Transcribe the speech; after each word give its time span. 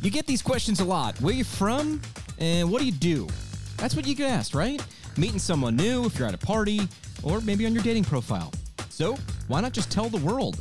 You 0.00 0.10
get 0.10 0.26
these 0.26 0.42
questions 0.42 0.80
a 0.80 0.84
lot. 0.84 1.20
Where 1.20 1.34
you 1.34 1.44
from? 1.44 2.00
And 2.38 2.70
what 2.70 2.78
do 2.80 2.86
you 2.86 2.92
do? 2.92 3.26
That's 3.76 3.96
what 3.96 4.06
you 4.06 4.14
get 4.14 4.30
asked, 4.30 4.54
right? 4.54 4.80
Meeting 5.16 5.40
someone 5.40 5.74
new 5.74 6.04
if 6.04 6.18
you're 6.18 6.28
at 6.28 6.34
a 6.34 6.38
party, 6.38 6.88
or 7.24 7.40
maybe 7.40 7.66
on 7.66 7.74
your 7.74 7.82
dating 7.82 8.04
profile. 8.04 8.52
So, 8.90 9.16
why 9.48 9.60
not 9.60 9.72
just 9.72 9.90
tell 9.90 10.08
the 10.08 10.18
world? 10.18 10.60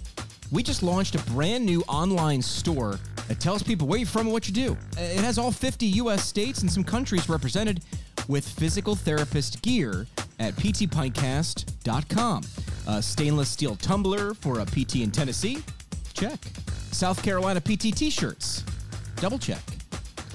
We 0.51 0.63
just 0.63 0.81
launched 0.81 1.13
a 1.15 1.19
brand 1.31 1.65
new 1.65 1.81
online 1.87 2.41
store 2.41 2.99
that 3.27 3.39
tells 3.39 3.61
people 3.61 3.87
where 3.87 3.99
you're 3.99 4.07
from 4.07 4.21
and 4.21 4.31
what 4.31 4.47
you 4.47 4.53
do. 4.53 4.77
It 4.97 5.23
has 5.23 5.37
all 5.37 5.51
50 5.51 5.85
US 5.85 6.25
states 6.25 6.61
and 6.61 6.71
some 6.71 6.83
countries 6.83 7.29
represented 7.29 7.83
with 8.27 8.47
physical 8.47 8.95
therapist 8.95 9.61
gear 9.61 10.07
at 10.39 10.55
ptpintcast.com. 10.55 12.43
A 12.87 13.01
stainless 13.01 13.49
steel 13.49 13.75
tumbler 13.75 14.33
for 14.33 14.59
a 14.61 14.65
PT 14.65 14.97
in 14.97 15.11
Tennessee? 15.11 15.61
Check. 16.13 16.39
South 16.91 17.21
Carolina 17.21 17.61
PT 17.61 17.93
t 17.95 18.09
shirts? 18.09 18.63
Double 19.17 19.39
check. 19.39 19.61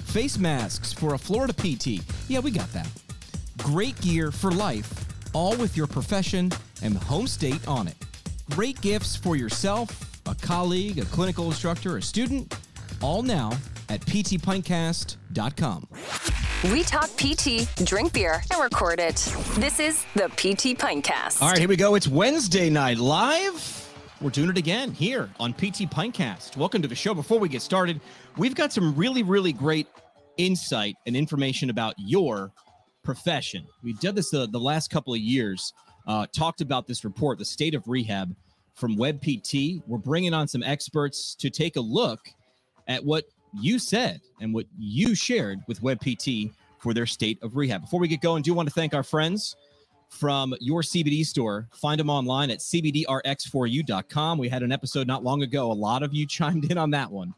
Face 0.05 0.37
masks 0.37 0.93
for 0.93 1.13
a 1.13 1.17
Florida 1.17 1.53
PT? 1.53 2.03
Yeah, 2.27 2.39
we 2.39 2.51
got 2.51 2.71
that. 2.73 2.87
Great 3.57 3.99
gear 4.01 4.31
for 4.31 4.51
life, 4.51 5.05
all 5.33 5.55
with 5.57 5.75
your 5.77 5.87
profession 5.87 6.51
and 6.81 6.97
home 6.97 7.27
state 7.27 7.65
on 7.67 7.87
it. 7.87 7.95
Great 8.51 8.79
gifts 8.81 9.15
for 9.15 9.35
yourself, 9.35 10.21
a 10.27 10.35
colleague, 10.35 10.99
a 10.99 11.05
clinical 11.05 11.45
instructor, 11.45 11.97
a 11.97 12.01
student, 12.01 12.55
all 13.01 13.23
now 13.23 13.51
at 13.89 14.01
ptpintcast.com. 14.01 15.87
We 16.71 16.83
talk 16.83 17.09
PT, 17.17 17.67
drink 17.85 18.13
beer, 18.13 18.41
and 18.51 18.61
record 18.61 18.99
it. 18.99 19.15
This 19.55 19.79
is 19.79 20.05
the 20.15 20.27
PT 20.29 20.77
Pintcast. 20.77 21.41
All 21.41 21.49
right, 21.49 21.57
here 21.57 21.67
we 21.67 21.75
go. 21.75 21.95
It's 21.95 22.07
Wednesday 22.07 22.69
night 22.69 22.97
live. 22.97 23.82
We're 24.23 24.29
doing 24.29 24.51
it 24.51 24.57
again 24.57 24.93
here 24.93 25.29
on 25.37 25.51
PT 25.51 25.83
Pintcast. 25.91 26.55
Welcome 26.55 26.81
to 26.81 26.87
the 26.87 26.95
show. 26.95 27.13
Before 27.13 27.39
we 27.39 27.49
get 27.49 27.61
started, 27.61 27.99
we've 28.37 28.55
got 28.55 28.71
some 28.71 28.95
really, 28.95 29.21
really 29.21 29.51
great 29.51 29.85
insight 30.37 30.95
and 31.05 31.13
information 31.13 31.69
about 31.69 31.93
your 31.97 32.53
profession. 33.03 33.67
We've 33.83 33.99
done 33.99 34.15
this 34.15 34.29
the, 34.29 34.47
the 34.47 34.61
last 34.61 34.89
couple 34.89 35.13
of 35.13 35.19
years, 35.19 35.73
uh, 36.07 36.27
talked 36.33 36.61
about 36.61 36.87
this 36.87 37.03
report, 37.03 37.37
the 37.37 37.43
state 37.43 37.75
of 37.75 37.85
rehab 37.85 38.33
from 38.75 38.95
WebPT. 38.95 39.83
We're 39.87 39.97
bringing 39.97 40.33
on 40.33 40.47
some 40.47 40.63
experts 40.63 41.35
to 41.35 41.49
take 41.49 41.75
a 41.75 41.81
look 41.81 42.21
at 42.87 43.03
what 43.03 43.25
you 43.59 43.77
said 43.77 44.21
and 44.39 44.53
what 44.53 44.67
you 44.79 45.15
shared 45.15 45.59
with 45.67 45.81
WebPT 45.81 46.53
for 46.79 46.93
their 46.93 47.07
state 47.07 47.43
of 47.43 47.57
rehab. 47.57 47.81
Before 47.81 47.99
we 47.99 48.07
get 48.07 48.21
going, 48.21 48.41
do 48.41 48.49
you 48.49 48.55
want 48.55 48.69
to 48.69 48.73
thank 48.73 48.93
our 48.93 49.03
friends 49.03 49.57
from 50.13 50.53
your 50.59 50.81
CBD 50.81 51.25
store. 51.25 51.69
Find 51.73 51.99
them 51.99 52.09
online 52.09 52.49
at 52.51 52.59
cbdrx4u.com. 52.59 54.37
We 54.37 54.47
had 54.47 54.63
an 54.63 54.71
episode 54.71 55.07
not 55.07 55.23
long 55.23 55.41
ago. 55.43 55.69
A 55.71 55.73
lot 55.73 56.03
of 56.03 56.13
you 56.13 56.27
chimed 56.27 56.71
in 56.71 56.77
on 56.77 56.91
that 56.91 57.11
one. 57.11 57.33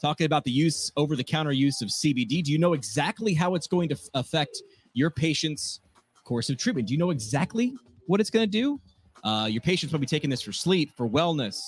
Talking 0.00 0.26
about 0.26 0.44
the 0.44 0.50
use, 0.50 0.92
over 0.96 1.16
the 1.16 1.24
counter 1.24 1.52
use 1.52 1.80
of 1.80 1.88
CBD. 1.88 2.44
Do 2.44 2.52
you 2.52 2.58
know 2.58 2.74
exactly 2.74 3.32
how 3.32 3.54
it's 3.54 3.66
going 3.66 3.88
to 3.88 3.96
affect 4.14 4.62
your 4.92 5.10
patient's 5.10 5.80
course 6.24 6.50
of 6.50 6.58
treatment? 6.58 6.88
Do 6.88 6.94
you 6.94 6.98
know 6.98 7.08
exactly 7.10 7.72
what 8.06 8.20
it's 8.20 8.28
going 8.28 8.44
to 8.44 8.50
do? 8.50 8.78
Uh, 9.24 9.48
your 9.50 9.62
patients 9.62 9.92
will 9.92 9.98
be 9.98 10.06
taking 10.06 10.28
this 10.28 10.42
for 10.42 10.52
sleep, 10.52 10.92
for 10.96 11.08
wellness, 11.08 11.58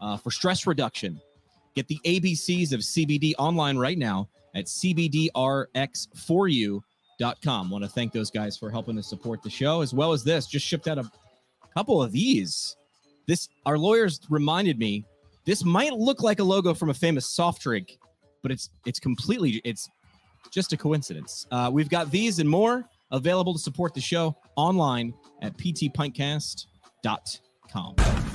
uh, 0.00 0.16
for 0.16 0.30
stress 0.30 0.66
reduction. 0.66 1.20
Get 1.74 1.86
the 1.88 2.00
ABCs 2.04 2.72
of 2.72 2.80
CBD 2.80 3.34
online 3.38 3.76
right 3.76 3.98
now 3.98 4.30
at 4.54 4.64
CBDRX4U.com. 4.64 6.82
Want 7.70 7.84
to 7.84 7.90
thank 7.90 8.12
those 8.12 8.30
guys 8.30 8.56
for 8.56 8.70
helping 8.70 8.98
us 8.98 9.08
support 9.08 9.42
the 9.42 9.50
show, 9.50 9.80
as 9.80 9.94
well 9.94 10.12
as 10.12 10.24
this. 10.24 10.46
Just 10.46 10.66
shipped 10.66 10.88
out 10.88 10.98
a 10.98 11.10
couple 11.74 12.02
of 12.02 12.12
these. 12.12 12.76
This 13.26 13.48
our 13.64 13.78
lawyers 13.78 14.20
reminded 14.28 14.78
me 14.78 15.04
this 15.44 15.64
might 15.64 15.92
look 15.92 16.22
like 16.22 16.40
a 16.40 16.44
logo 16.44 16.74
from 16.74 16.90
a 16.90 16.94
famous 16.94 17.26
soft 17.26 17.62
drink, 17.62 17.98
but 18.42 18.52
it's 18.52 18.70
it's 18.84 19.00
completely 19.00 19.60
it's 19.64 19.88
just 20.50 20.72
a 20.72 20.76
coincidence. 20.76 21.46
Uh, 21.50 21.70
we've 21.72 21.88
got 21.88 22.10
these 22.10 22.38
and 22.38 22.48
more 22.48 22.84
available 23.10 23.52
to 23.52 23.58
support 23.58 23.94
the 23.94 24.00
show 24.00 24.36
online 24.56 25.12
at 25.42 25.56
ptpintcast.com. 25.56 28.25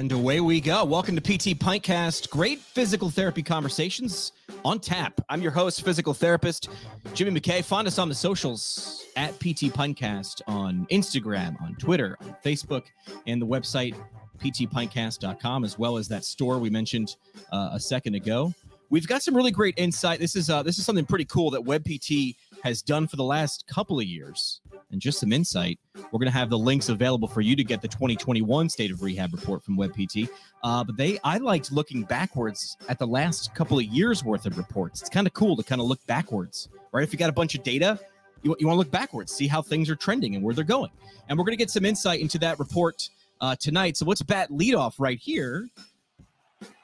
And 0.00 0.10
away 0.12 0.40
we 0.40 0.62
go. 0.62 0.82
Welcome 0.82 1.14
to 1.14 1.20
PT 1.20 1.58
Pintcast. 1.58 2.30
Great 2.30 2.58
physical 2.58 3.10
therapy 3.10 3.42
conversations 3.42 4.32
on 4.64 4.80
tap. 4.80 5.20
I'm 5.28 5.42
your 5.42 5.50
host, 5.50 5.84
physical 5.84 6.14
therapist 6.14 6.70
Jimmy 7.12 7.38
McKay. 7.38 7.62
Find 7.62 7.86
us 7.86 7.98
on 7.98 8.08
the 8.08 8.14
socials 8.14 9.04
at 9.14 9.38
PT 9.40 9.68
Pintcast 9.68 10.40
on 10.46 10.86
Instagram, 10.90 11.60
on 11.60 11.74
Twitter, 11.74 12.16
on 12.22 12.34
Facebook, 12.42 12.84
and 13.26 13.42
the 13.42 13.46
website 13.46 13.94
ptpintcast.com, 14.38 15.64
as 15.64 15.78
well 15.78 15.98
as 15.98 16.08
that 16.08 16.24
store 16.24 16.58
we 16.58 16.70
mentioned 16.70 17.16
uh, 17.52 17.68
a 17.74 17.78
second 17.78 18.14
ago. 18.14 18.54
We've 18.90 19.06
got 19.06 19.22
some 19.22 19.36
really 19.36 19.52
great 19.52 19.74
insight. 19.76 20.18
This 20.18 20.34
is 20.34 20.50
uh, 20.50 20.64
this 20.64 20.76
is 20.76 20.84
something 20.84 21.06
pretty 21.06 21.24
cool 21.24 21.50
that 21.52 21.62
WebPT 21.62 22.34
has 22.64 22.82
done 22.82 23.06
for 23.06 23.14
the 23.14 23.24
last 23.24 23.64
couple 23.68 24.00
of 24.00 24.04
years, 24.04 24.60
and 24.90 25.00
just 25.00 25.20
some 25.20 25.32
insight. 25.32 25.78
We're 25.94 26.18
going 26.18 26.26
to 26.26 26.36
have 26.36 26.50
the 26.50 26.58
links 26.58 26.88
available 26.88 27.28
for 27.28 27.40
you 27.40 27.54
to 27.54 27.62
get 27.62 27.82
the 27.82 27.86
2021 27.86 28.68
State 28.68 28.90
of 28.90 29.00
Rehab 29.00 29.32
report 29.32 29.62
from 29.62 29.76
WebPT. 29.76 30.28
Uh, 30.64 30.82
but 30.82 30.96
they, 30.96 31.20
I 31.22 31.38
liked 31.38 31.70
looking 31.70 32.02
backwards 32.02 32.76
at 32.88 32.98
the 32.98 33.06
last 33.06 33.54
couple 33.54 33.78
of 33.78 33.84
years 33.84 34.24
worth 34.24 34.44
of 34.44 34.58
reports. 34.58 35.02
It's 35.02 35.10
kind 35.10 35.28
of 35.28 35.32
cool 35.34 35.56
to 35.56 35.62
kind 35.62 35.80
of 35.80 35.86
look 35.86 36.04
backwards, 36.08 36.68
right? 36.90 37.04
If 37.04 37.12
you 37.12 37.18
got 37.18 37.30
a 37.30 37.32
bunch 37.32 37.54
of 37.54 37.62
data, 37.62 37.96
you, 38.42 38.56
you 38.58 38.66
want 38.66 38.74
to 38.74 38.78
look 38.78 38.90
backwards, 38.90 39.32
see 39.32 39.46
how 39.46 39.62
things 39.62 39.88
are 39.88 39.96
trending 39.96 40.34
and 40.34 40.42
where 40.42 40.52
they're 40.52 40.64
going. 40.64 40.90
And 41.28 41.38
we're 41.38 41.44
going 41.44 41.56
to 41.56 41.62
get 41.62 41.70
some 41.70 41.84
insight 41.84 42.20
into 42.20 42.38
that 42.38 42.58
report 42.58 43.08
uh, 43.40 43.54
tonight. 43.54 43.96
So 43.96 44.04
let's 44.04 44.22
bat 44.22 44.50
lead 44.50 44.74
off 44.74 44.98
right 44.98 45.18
here 45.18 45.68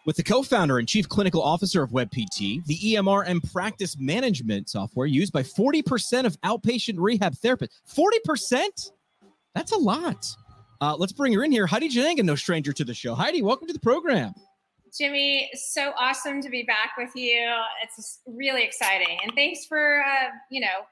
with 0.07 0.17
the 0.17 0.23
co-founder 0.23 0.79
and 0.79 0.89
chief 0.89 1.09
clinical 1.09 1.43
officer 1.43 1.83
of 1.83 1.91
WebPT, 1.91 2.65
the 2.65 2.79
EMR 2.79 3.25
and 3.27 3.43
practice 3.53 3.99
management 3.99 4.71
software 4.71 5.07
used 5.07 5.33
by 5.33 5.43
40% 5.43 6.25
of 6.25 6.41
outpatient 6.41 6.95
rehab 6.97 7.35
therapists. 7.35 7.81
40%? 7.93 8.93
That's 9.55 9.73
a 9.73 9.77
lot. 9.77 10.35
Uh, 10.81 10.95
let's 10.97 11.13
bring 11.13 11.33
her 11.33 11.43
in 11.43 11.51
here. 11.51 11.67
Heidi 11.67 11.89
Jannenga, 11.89 12.23
no 12.23 12.37
stranger 12.37 12.73
to 12.73 12.85
the 12.85 12.95
show. 12.95 13.15
Heidi, 13.15 13.43
welcome 13.43 13.67
to 13.67 13.73
the 13.73 13.81
program. 13.81 14.33
Jimmy, 14.97 15.51
so 15.55 15.93
awesome 15.99 16.41
to 16.41 16.49
be 16.49 16.63
back 16.63 16.93
with 16.97 17.11
you. 17.15 17.53
It's 17.83 18.21
really 18.27 18.63
exciting, 18.63 19.19
and 19.23 19.33
thanks 19.35 19.67
for 19.67 20.03
uh, 20.03 20.29
you 20.51 20.61
know 20.61 20.87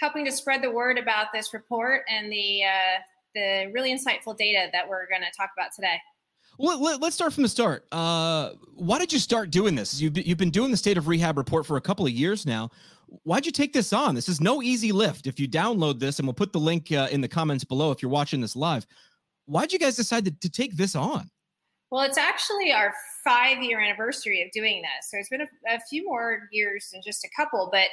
helping 0.00 0.24
to 0.26 0.32
spread 0.32 0.62
the 0.62 0.70
word 0.70 0.98
about 0.98 1.28
this 1.32 1.54
report 1.54 2.02
and 2.10 2.30
the 2.30 2.64
uh, 2.64 3.00
the 3.34 3.70
really 3.72 3.90
insightful 3.90 4.36
data 4.36 4.68
that 4.72 4.86
we're 4.86 5.08
going 5.08 5.22
to 5.22 5.30
talk 5.34 5.50
about 5.56 5.70
today. 5.74 5.98
Well, 6.60 6.82
let, 6.82 7.00
us 7.00 7.14
start 7.14 7.32
from 7.32 7.44
the 7.44 7.48
start. 7.48 7.86
Uh, 7.92 8.50
why 8.74 8.98
did 8.98 9.12
you 9.12 9.20
start 9.20 9.50
doing 9.50 9.76
this? 9.76 10.00
You've, 10.00 10.18
you've 10.18 10.38
been 10.38 10.50
doing 10.50 10.72
the 10.72 10.76
state 10.76 10.98
of 10.98 11.06
rehab 11.06 11.38
report 11.38 11.64
for 11.64 11.76
a 11.76 11.80
couple 11.80 12.04
of 12.04 12.10
years 12.10 12.44
now. 12.44 12.70
Why'd 13.22 13.46
you 13.46 13.52
take 13.52 13.72
this 13.72 13.92
on? 13.92 14.16
This 14.16 14.28
is 14.28 14.40
no 14.40 14.60
easy 14.60 14.90
lift. 14.90 15.28
If 15.28 15.38
you 15.38 15.48
download 15.48 16.00
this, 16.00 16.18
and 16.18 16.26
we'll 16.26 16.34
put 16.34 16.52
the 16.52 16.58
link 16.58 16.90
uh, 16.90 17.08
in 17.12 17.20
the 17.20 17.28
comments 17.28 17.62
below 17.62 17.92
if 17.92 18.02
you're 18.02 18.10
watching 18.10 18.40
this 18.40 18.56
live, 18.56 18.86
why'd 19.46 19.72
you 19.72 19.78
guys 19.78 19.94
decide 19.94 20.24
to, 20.24 20.32
to 20.32 20.50
take 20.50 20.76
this 20.76 20.96
on? 20.96 21.30
Well, 21.90 22.02
it's 22.02 22.18
actually 22.18 22.72
our 22.72 22.92
five 23.24 23.62
year 23.62 23.80
anniversary 23.80 24.42
of 24.42 24.50
doing 24.50 24.82
this. 24.82 25.10
So 25.10 25.16
it's 25.16 25.28
been 25.28 25.42
a, 25.42 25.76
a 25.76 25.80
few 25.88 26.04
more 26.04 26.48
years 26.50 26.88
than 26.92 27.02
just 27.02 27.24
a 27.24 27.28
couple, 27.36 27.68
but 27.72 27.86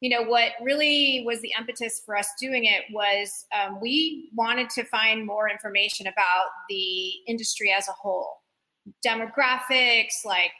you 0.00 0.10
know 0.10 0.22
what 0.22 0.52
really 0.62 1.22
was 1.24 1.40
the 1.40 1.52
impetus 1.58 2.02
for 2.04 2.16
us 2.16 2.28
doing 2.38 2.64
it 2.64 2.84
was 2.92 3.46
um, 3.54 3.80
we 3.80 4.30
wanted 4.34 4.68
to 4.70 4.84
find 4.84 5.26
more 5.26 5.48
information 5.48 6.06
about 6.06 6.48
the 6.68 7.10
industry 7.26 7.72
as 7.76 7.88
a 7.88 7.92
whole. 7.92 8.42
Demographics 9.04 10.24
like 10.24 10.52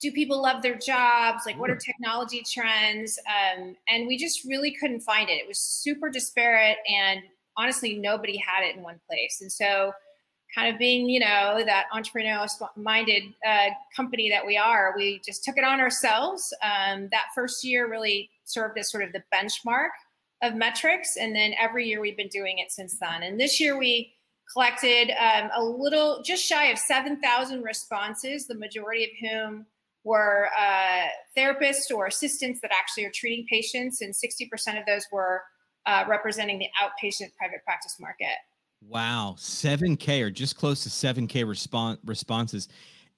do 0.00 0.10
people 0.10 0.42
love 0.42 0.62
their 0.62 0.76
jobs? 0.76 1.44
Like 1.46 1.58
what 1.60 1.70
are 1.70 1.76
technology 1.76 2.42
trends? 2.44 3.18
Um, 3.28 3.76
and 3.88 4.08
we 4.08 4.18
just 4.18 4.44
really 4.44 4.72
couldn't 4.72 5.00
find 5.00 5.30
it. 5.30 5.34
It 5.34 5.46
was 5.46 5.60
super 5.60 6.10
disparate 6.10 6.78
and 6.88 7.20
honestly 7.56 7.98
nobody 7.98 8.36
had 8.36 8.64
it 8.64 8.76
in 8.76 8.82
one 8.82 9.00
place. 9.08 9.38
And 9.40 9.50
so 9.50 9.92
kind 10.54 10.72
of 10.72 10.78
being 10.78 11.08
you 11.08 11.20
know 11.20 11.62
that 11.64 11.86
entrepreneurial 11.94 12.48
minded 12.76 13.22
uh, 13.46 13.68
company 13.94 14.28
that 14.30 14.46
we 14.46 14.56
are 14.56 14.92
we 14.96 15.20
just 15.24 15.44
took 15.44 15.56
it 15.56 15.64
on 15.64 15.80
ourselves 15.80 16.52
um, 16.62 17.08
that 17.10 17.26
first 17.34 17.64
year 17.64 17.88
really 17.88 18.30
served 18.44 18.78
as 18.78 18.90
sort 18.90 19.02
of 19.02 19.12
the 19.12 19.22
benchmark 19.32 19.90
of 20.42 20.54
metrics. 20.54 21.16
And 21.16 21.34
then 21.34 21.54
every 21.58 21.88
year 21.88 22.00
we've 22.00 22.16
been 22.16 22.28
doing 22.28 22.58
it 22.58 22.70
since 22.70 22.98
then. 22.98 23.22
And 23.22 23.40
this 23.40 23.60
year 23.60 23.78
we 23.78 24.12
collected 24.52 25.12
um, 25.18 25.50
a 25.54 25.64
little, 25.64 26.22
just 26.22 26.44
shy 26.44 26.66
of 26.66 26.78
7,000 26.78 27.62
responses, 27.62 28.46
the 28.46 28.56
majority 28.56 29.04
of 29.04 29.10
whom 29.20 29.66
were 30.04 30.48
uh, 30.58 31.06
therapists 31.36 31.94
or 31.94 32.06
assistants 32.06 32.60
that 32.60 32.72
actually 32.72 33.04
are 33.04 33.12
treating 33.14 33.46
patients. 33.46 34.02
And 34.02 34.12
60% 34.12 34.78
of 34.78 34.84
those 34.84 35.06
were 35.12 35.42
uh, 35.86 36.04
representing 36.08 36.58
the 36.58 36.68
outpatient 36.82 37.30
private 37.38 37.64
practice 37.64 37.96
market. 38.00 38.36
Wow, 38.88 39.36
7K 39.38 40.22
or 40.22 40.30
just 40.30 40.56
close 40.56 40.82
to 40.82 40.88
7K 40.90 41.48
response 41.48 41.98
responses 42.04 42.68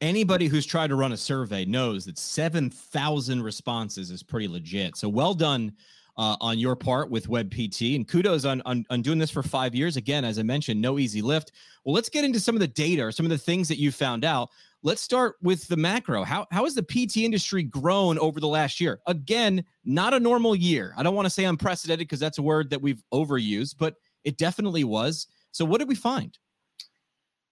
anybody 0.00 0.48
who's 0.48 0.66
tried 0.66 0.88
to 0.88 0.96
run 0.96 1.12
a 1.12 1.16
survey 1.16 1.64
knows 1.64 2.04
that 2.04 2.18
7,000 2.18 3.42
responses 3.42 4.10
is 4.10 4.22
pretty 4.22 4.48
legit. 4.48 4.96
So 4.96 5.08
well 5.08 5.34
done 5.34 5.72
uh, 6.16 6.36
on 6.40 6.58
your 6.58 6.76
part 6.76 7.10
with 7.10 7.26
WebPT, 7.26 7.96
and 7.96 8.06
kudos 8.06 8.44
on, 8.44 8.62
on 8.66 8.84
on 8.88 9.02
doing 9.02 9.18
this 9.18 9.30
for 9.30 9.42
five 9.42 9.74
years. 9.74 9.96
Again, 9.96 10.24
as 10.24 10.38
I 10.38 10.44
mentioned, 10.44 10.80
no 10.80 11.00
easy 11.00 11.20
lift. 11.20 11.50
Well, 11.84 11.92
let's 11.92 12.08
get 12.08 12.24
into 12.24 12.38
some 12.38 12.54
of 12.54 12.60
the 12.60 12.68
data 12.68 13.02
or 13.02 13.10
some 13.10 13.26
of 13.26 13.30
the 13.30 13.38
things 13.38 13.66
that 13.66 13.78
you 13.78 13.90
found 13.90 14.24
out. 14.24 14.50
Let's 14.84 15.02
start 15.02 15.36
with 15.42 15.66
the 15.66 15.76
macro. 15.76 16.22
How 16.22 16.46
how 16.52 16.64
has 16.64 16.74
the 16.76 16.84
PT 16.84 17.18
industry 17.18 17.64
grown 17.64 18.16
over 18.18 18.38
the 18.38 18.46
last 18.46 18.80
year? 18.80 19.00
Again, 19.08 19.64
not 19.84 20.14
a 20.14 20.20
normal 20.20 20.54
year. 20.54 20.94
I 20.96 21.02
don't 21.02 21.16
want 21.16 21.26
to 21.26 21.30
say 21.30 21.46
unprecedented 21.46 22.06
because 22.06 22.20
that's 22.20 22.38
a 22.38 22.42
word 22.42 22.70
that 22.70 22.80
we've 22.80 23.02
overused, 23.12 23.74
but 23.76 23.96
it 24.22 24.38
definitely 24.38 24.84
was. 24.84 25.26
So, 25.54 25.64
what 25.64 25.78
did 25.78 25.88
we 25.88 25.94
find? 25.94 26.36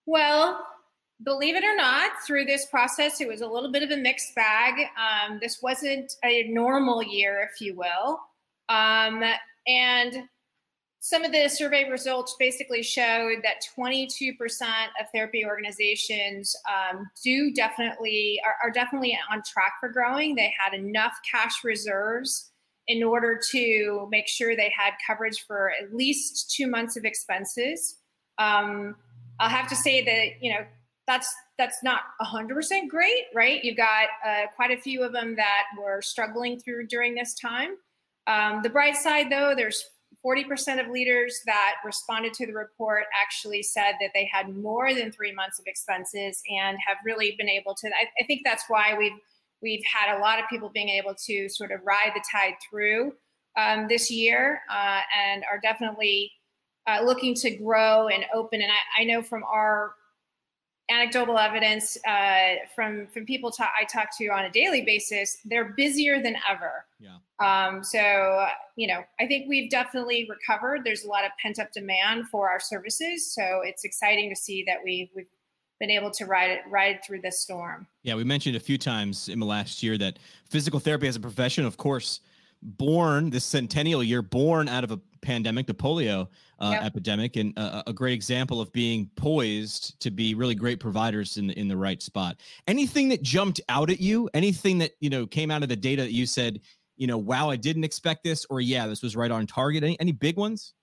Well, 0.06 0.66
believe 1.22 1.54
it 1.54 1.62
or 1.62 1.76
not, 1.76 2.10
through 2.26 2.46
this 2.46 2.66
process, 2.66 3.20
it 3.20 3.28
was 3.28 3.42
a 3.42 3.46
little 3.46 3.70
bit 3.70 3.84
of 3.84 3.92
a 3.92 3.96
mixed 3.96 4.34
bag. 4.34 4.74
Um, 4.98 5.38
this 5.40 5.62
wasn't 5.62 6.12
a 6.24 6.48
normal 6.48 7.00
year, 7.00 7.48
if 7.48 7.60
you 7.60 7.76
will. 7.76 8.18
Um, 8.68 9.22
and 9.68 10.24
some 10.98 11.22
of 11.22 11.30
the 11.30 11.48
survey 11.48 11.88
results 11.88 12.34
basically 12.40 12.82
showed 12.82 13.38
that 13.44 13.62
22% 13.78 14.32
of 15.00 15.06
therapy 15.14 15.44
organizations 15.46 16.56
um, 16.68 17.08
do 17.22 17.52
definitely 17.52 18.40
are, 18.44 18.56
are, 18.64 18.72
definitely 18.72 19.16
on 19.30 19.42
track 19.44 19.74
for 19.78 19.88
growing. 19.88 20.34
They 20.34 20.52
had 20.58 20.74
enough 20.74 21.12
cash 21.30 21.62
reserves 21.62 22.51
in 22.88 23.02
order 23.02 23.40
to 23.50 24.08
make 24.10 24.28
sure 24.28 24.56
they 24.56 24.72
had 24.76 24.92
coverage 25.06 25.44
for 25.46 25.70
at 25.70 25.94
least 25.94 26.52
two 26.54 26.66
months 26.66 26.96
of 26.96 27.04
expenses. 27.04 27.98
Um, 28.38 28.96
I'll 29.38 29.48
have 29.48 29.68
to 29.68 29.76
say 29.76 30.04
that 30.04 30.42
you 30.42 30.52
know 30.52 30.64
that's 31.06 31.32
that's 31.58 31.82
not 31.82 32.00
100% 32.20 32.88
great, 32.88 33.24
right? 33.34 33.62
You've 33.62 33.76
got 33.76 34.08
uh, 34.26 34.46
quite 34.56 34.70
a 34.70 34.80
few 34.80 35.02
of 35.02 35.12
them 35.12 35.36
that 35.36 35.64
were 35.78 36.00
struggling 36.02 36.58
through 36.58 36.86
during 36.86 37.14
this 37.14 37.34
time. 37.34 37.76
Um, 38.26 38.60
the 38.62 38.70
bright 38.70 38.96
side, 38.96 39.30
though, 39.30 39.54
there's 39.54 39.84
40% 40.24 40.80
of 40.80 40.90
leaders 40.90 41.40
that 41.46 41.74
responded 41.84 42.32
to 42.34 42.46
the 42.46 42.52
report 42.52 43.04
actually 43.20 43.62
said 43.62 43.94
that 44.00 44.10
they 44.14 44.28
had 44.32 44.56
more 44.56 44.94
than 44.94 45.10
three 45.10 45.32
months 45.32 45.58
of 45.58 45.66
expenses 45.66 46.42
and 46.48 46.78
have 46.86 46.96
really 47.04 47.34
been 47.38 47.48
able 47.48 47.74
to. 47.74 47.88
I, 47.88 48.06
I 48.20 48.26
think 48.26 48.42
that's 48.44 48.64
why 48.68 48.96
we've 48.96 49.12
we've 49.62 49.84
had 49.84 50.16
a 50.16 50.20
lot 50.20 50.38
of 50.38 50.44
people 50.48 50.68
being 50.68 50.88
able 50.88 51.14
to 51.26 51.48
sort 51.48 51.70
of 51.70 51.80
ride 51.84 52.12
the 52.14 52.22
tide 52.30 52.54
through 52.68 53.12
um, 53.56 53.86
this 53.88 54.10
year 54.10 54.60
uh, 54.70 55.00
and 55.16 55.44
are 55.50 55.58
definitely 55.62 56.32
uh, 56.86 57.00
looking 57.04 57.34
to 57.34 57.50
grow 57.50 58.08
and 58.08 58.24
open. 58.34 58.60
And 58.60 58.70
I, 58.70 59.02
I 59.02 59.04
know 59.04 59.22
from 59.22 59.44
our 59.44 59.94
anecdotal 60.90 61.38
evidence 61.38 61.96
uh, 62.06 62.56
from 62.74 63.06
from 63.08 63.24
people 63.24 63.50
ta- 63.50 63.70
I 63.78 63.84
talk 63.84 64.08
to 64.18 64.28
on 64.28 64.44
a 64.44 64.50
daily 64.50 64.82
basis, 64.82 65.38
they're 65.44 65.72
busier 65.76 66.20
than 66.22 66.36
ever. 66.48 66.84
Yeah. 67.00 67.16
Um, 67.40 67.82
so 67.82 68.46
you 68.76 68.88
know, 68.88 69.02
I 69.20 69.26
think 69.26 69.48
we've 69.48 69.70
definitely 69.70 70.28
recovered. 70.28 70.82
There's 70.84 71.04
a 71.04 71.08
lot 71.08 71.24
of 71.24 71.30
pent 71.40 71.58
up 71.58 71.72
demand 71.72 72.28
for 72.28 72.50
our 72.50 72.60
services, 72.60 73.32
so 73.32 73.60
it's 73.64 73.84
exciting 73.84 74.28
to 74.30 74.36
see 74.36 74.64
that 74.66 74.78
we 74.84 75.10
we've 75.14 75.26
been 75.82 75.90
able 75.90 76.12
to 76.12 76.26
ride 76.26 76.48
it 76.48 76.60
ride 76.70 77.00
through 77.04 77.20
this 77.20 77.40
storm. 77.40 77.88
Yeah, 78.04 78.14
we 78.14 78.22
mentioned 78.22 78.54
a 78.54 78.60
few 78.60 78.78
times 78.78 79.28
in 79.28 79.40
the 79.40 79.46
last 79.46 79.82
year 79.82 79.98
that 79.98 80.20
physical 80.48 80.78
therapy 80.78 81.08
as 81.08 81.16
a 81.16 81.20
profession, 81.20 81.66
of 81.66 81.76
course, 81.76 82.20
born 82.62 83.30
this 83.30 83.44
centennial 83.44 84.00
year, 84.00 84.22
born 84.22 84.68
out 84.68 84.84
of 84.84 84.92
a 84.92 85.00
pandemic, 85.22 85.66
the 85.66 85.74
polio 85.74 86.28
uh, 86.60 86.70
yep. 86.74 86.84
epidemic, 86.84 87.34
and 87.34 87.52
uh, 87.58 87.82
a 87.88 87.92
great 87.92 88.12
example 88.12 88.60
of 88.60 88.72
being 88.72 89.10
poised 89.16 90.00
to 90.00 90.12
be 90.12 90.36
really 90.36 90.54
great 90.54 90.78
providers 90.78 91.36
in 91.36 91.48
the, 91.48 91.58
in 91.58 91.66
the 91.66 91.76
right 91.76 92.00
spot. 92.00 92.36
Anything 92.68 93.08
that 93.08 93.22
jumped 93.22 93.60
out 93.68 93.90
at 93.90 94.00
you? 94.00 94.30
Anything 94.34 94.78
that 94.78 94.92
you 95.00 95.10
know 95.10 95.26
came 95.26 95.50
out 95.50 95.64
of 95.64 95.68
the 95.68 95.74
data 95.74 96.02
that 96.02 96.12
you 96.12 96.26
said, 96.26 96.60
you 96.96 97.08
know, 97.08 97.18
wow, 97.18 97.50
I 97.50 97.56
didn't 97.56 97.82
expect 97.82 98.22
this, 98.22 98.46
or 98.50 98.60
yeah, 98.60 98.86
this 98.86 99.02
was 99.02 99.16
right 99.16 99.32
on 99.32 99.48
target. 99.48 99.82
Any 99.82 99.98
any 99.98 100.12
big 100.12 100.36
ones? 100.36 100.74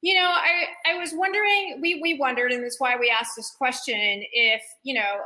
You 0.00 0.14
know, 0.14 0.28
I 0.28 0.66
I 0.86 0.98
was 0.98 1.12
wondering. 1.12 1.80
We 1.80 2.00
we 2.00 2.18
wondered, 2.18 2.52
and 2.52 2.62
that's 2.62 2.78
why 2.78 2.96
we 2.96 3.10
asked 3.10 3.32
this 3.36 3.50
question. 3.50 4.24
If 4.32 4.62
you 4.84 4.94
know, 4.94 5.22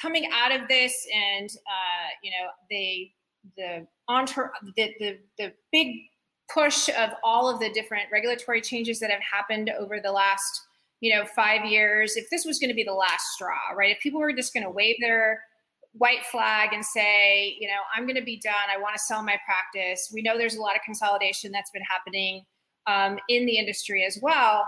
coming 0.00 0.28
out 0.32 0.52
of 0.52 0.68
this, 0.68 0.94
and 1.14 1.48
uh, 1.48 2.08
you 2.22 2.30
know, 2.30 2.48
the 2.70 3.10
the 3.56 3.86
onto 4.08 4.42
the, 4.76 4.94
the 4.98 5.18
the 5.38 5.52
big 5.72 5.96
push 6.52 6.88
of 6.88 7.10
all 7.22 7.48
of 7.48 7.60
the 7.60 7.70
different 7.72 8.04
regulatory 8.12 8.60
changes 8.60 9.00
that 9.00 9.10
have 9.10 9.20
happened 9.20 9.70
over 9.78 10.00
the 10.00 10.12
last 10.12 10.62
you 11.00 11.14
know 11.14 11.24
five 11.36 11.64
years 11.64 12.16
if 12.16 12.28
this 12.30 12.44
was 12.44 12.58
going 12.58 12.70
to 12.70 12.74
be 12.74 12.84
the 12.84 12.92
last 12.92 13.32
straw 13.34 13.70
right 13.76 13.90
if 13.90 14.00
people 14.00 14.18
were 14.18 14.32
just 14.32 14.54
going 14.54 14.64
to 14.64 14.70
wave 14.70 14.96
their 15.00 15.42
white 15.92 16.24
flag 16.24 16.70
and 16.72 16.84
say 16.84 17.56
you 17.60 17.68
know 17.68 17.80
i'm 17.94 18.04
going 18.04 18.16
to 18.16 18.24
be 18.24 18.40
done 18.40 18.54
i 18.74 18.80
want 18.80 18.94
to 18.94 19.00
sell 19.00 19.22
my 19.22 19.38
practice 19.44 20.10
we 20.12 20.22
know 20.22 20.38
there's 20.38 20.56
a 20.56 20.60
lot 20.60 20.74
of 20.74 20.82
consolidation 20.82 21.52
that's 21.52 21.70
been 21.70 21.82
happening 21.82 22.44
um, 22.88 23.18
in 23.28 23.46
the 23.46 23.56
industry 23.58 24.04
as 24.04 24.18
well 24.20 24.66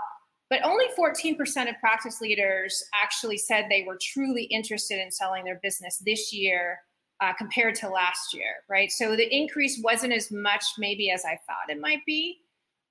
but 0.51 0.65
only 0.65 0.85
14% 0.99 1.37
of 1.69 1.79
practice 1.79 2.19
leaders 2.19 2.83
actually 2.93 3.37
said 3.37 3.67
they 3.69 3.85
were 3.87 3.97
truly 4.01 4.43
interested 4.43 4.99
in 4.99 5.09
selling 5.09 5.45
their 5.45 5.61
business 5.63 6.03
this 6.05 6.33
year 6.33 6.79
uh, 7.21 7.31
compared 7.33 7.73
to 7.75 7.87
last 7.87 8.33
year, 8.33 8.55
right? 8.69 8.91
So 8.91 9.15
the 9.15 9.33
increase 9.33 9.79
wasn't 9.81 10.11
as 10.11 10.29
much 10.29 10.65
maybe 10.77 11.09
as 11.09 11.23
I 11.23 11.39
thought 11.47 11.69
it 11.69 11.79
might 11.79 12.05
be. 12.05 12.39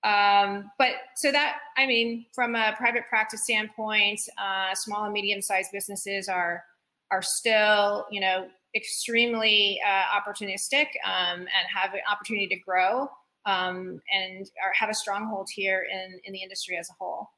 Um, 0.04 0.70
but 0.78 0.92
so 1.16 1.30
that, 1.30 1.58
I 1.76 1.86
mean, 1.86 2.24
from 2.34 2.54
a 2.54 2.74
private 2.78 3.02
practice 3.10 3.42
standpoint, 3.44 4.22
uh, 4.38 4.74
small 4.74 5.04
and 5.04 5.12
medium 5.12 5.42
sized 5.42 5.70
businesses 5.70 6.28
are 6.28 6.64
are 7.12 7.20
still, 7.20 8.06
you 8.10 8.20
know, 8.20 8.46
extremely 8.74 9.78
uh, 9.86 10.04
opportunistic 10.18 10.86
um, 11.04 11.40
and 11.40 11.66
have 11.74 11.92
an 11.92 12.00
opportunity 12.10 12.46
to 12.46 12.56
grow 12.60 13.10
um, 13.46 14.00
and 14.12 14.50
are, 14.64 14.72
have 14.74 14.90
a 14.90 14.94
stronghold 14.94 15.48
here 15.52 15.86
in 15.92 16.20
in 16.24 16.32
the 16.32 16.42
industry 16.42 16.76
as 16.76 16.88
a 16.90 16.92
whole. 16.98 17.28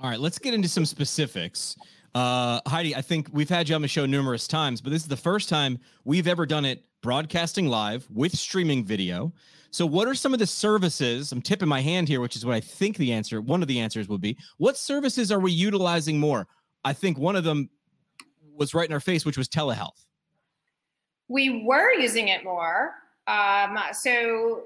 All 0.00 0.08
right, 0.08 0.20
let's 0.20 0.38
get 0.38 0.54
into 0.54 0.68
some 0.68 0.86
specifics. 0.86 1.76
Uh, 2.14 2.60
Heidi, 2.66 2.94
I 2.94 3.02
think 3.02 3.28
we've 3.32 3.48
had 3.48 3.68
you 3.68 3.74
on 3.74 3.82
the 3.82 3.88
show 3.88 4.06
numerous 4.06 4.46
times, 4.46 4.80
but 4.80 4.90
this 4.90 5.02
is 5.02 5.08
the 5.08 5.16
first 5.16 5.48
time 5.48 5.78
we've 6.04 6.26
ever 6.26 6.46
done 6.46 6.64
it 6.64 6.84
broadcasting 7.02 7.66
live 7.66 8.06
with 8.10 8.36
streaming 8.36 8.84
video. 8.84 9.32
So, 9.70 9.84
what 9.84 10.08
are 10.08 10.14
some 10.14 10.32
of 10.32 10.38
the 10.38 10.46
services? 10.46 11.30
I'm 11.30 11.42
tipping 11.42 11.68
my 11.68 11.80
hand 11.80 12.08
here, 12.08 12.20
which 12.20 12.36
is 12.36 12.46
what 12.46 12.54
I 12.54 12.60
think 12.60 12.96
the 12.96 13.12
answer, 13.12 13.40
one 13.40 13.60
of 13.60 13.68
the 13.68 13.78
answers 13.80 14.08
would 14.08 14.20
be. 14.20 14.36
What 14.56 14.76
services 14.76 15.30
are 15.30 15.40
we 15.40 15.52
utilizing 15.52 16.18
more? 16.18 16.46
I 16.84 16.92
think 16.92 17.18
one 17.18 17.36
of 17.36 17.44
them 17.44 17.68
was 18.56 18.74
right 18.74 18.88
in 18.88 18.92
our 18.92 19.00
face, 19.00 19.24
which 19.26 19.36
was 19.36 19.48
telehealth. 19.48 20.06
We 21.28 21.64
were 21.66 21.92
using 21.92 22.28
it 22.28 22.44
more. 22.44 22.94
Um, 23.26 23.78
so, 23.92 24.62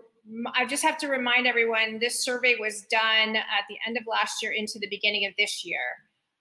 I 0.54 0.66
just 0.66 0.82
have 0.82 0.98
to 0.98 1.08
remind 1.08 1.46
everyone 1.46 1.98
this 1.98 2.24
survey 2.24 2.56
was 2.58 2.82
done 2.90 3.36
at 3.36 3.64
the 3.68 3.76
end 3.86 3.96
of 3.96 4.04
last 4.06 4.42
year 4.42 4.52
into 4.52 4.78
the 4.78 4.88
beginning 4.88 5.26
of 5.26 5.32
this 5.36 5.64
year. 5.64 5.80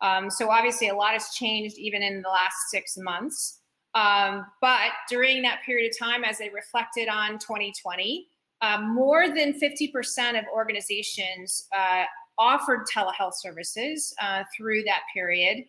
Um, 0.02 0.30
so 0.30 0.50
obviously, 0.50 0.90
a 0.90 0.96
lot 0.96 1.14
has 1.14 1.30
changed 1.30 1.78
even 1.78 2.02
in 2.02 2.22
the 2.22 2.30
last 2.30 2.70
six 2.70 2.96
months. 2.98 3.60
Um, 3.94 4.46
but 4.62 4.92
during 5.10 5.42
that 5.44 5.62
period 5.66 5.92
of 5.92 5.98
time, 5.98 6.24
as 6.24 6.38
they 6.38 6.50
reflected 6.50 7.10
on 7.10 7.40
2020, 7.40 8.28
uh, 8.62 8.80
more 8.82 9.28
than 9.28 9.60
50% 9.60 10.40
of 10.40 10.46
organizations 10.54 11.68
uh, 11.76 12.04
offered 12.38 12.86
telehealth 12.86 13.34
services 13.36 14.14
uh, 14.22 14.44
through 14.56 14.84
that 14.84 15.02
period. 15.14 15.66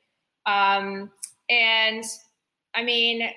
Um, 0.46 1.10
and 1.50 2.04
I 2.74 2.82
mean, 2.84 3.28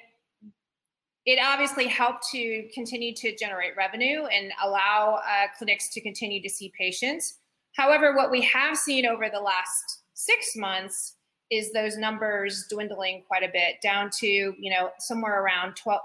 it 1.25 1.39
obviously 1.44 1.88
helped 1.88 2.27
to 2.32 2.70
continue 2.74 3.13
to 3.15 3.36
generate 3.36 3.75
revenue 3.75 4.25
and 4.25 4.51
allow 4.63 5.22
uh, 5.25 5.48
clinics 5.58 5.89
to 5.89 6.01
continue 6.01 6.41
to 6.41 6.50
see 6.50 6.72
patients. 6.77 7.38
However, 7.75 8.15
what 8.15 8.32
we 8.32 8.41
have 8.41 8.77
seen 8.77 9.05
over 9.05 9.29
the 9.29 9.39
last 9.39 10.03
six 10.13 10.55
months 10.55 11.15
is 11.51 11.72
those 11.74 11.98
numbers 11.98 12.65
dwindling 12.70 13.24
quite 13.27 13.44
a 13.44 13.50
bit 13.51 13.75
down 13.82 14.10
to 14.10 14.27
you 14.27 14.72
know 14.72 14.89
somewhere 15.00 15.44
around 15.44 15.75
12 15.75 16.01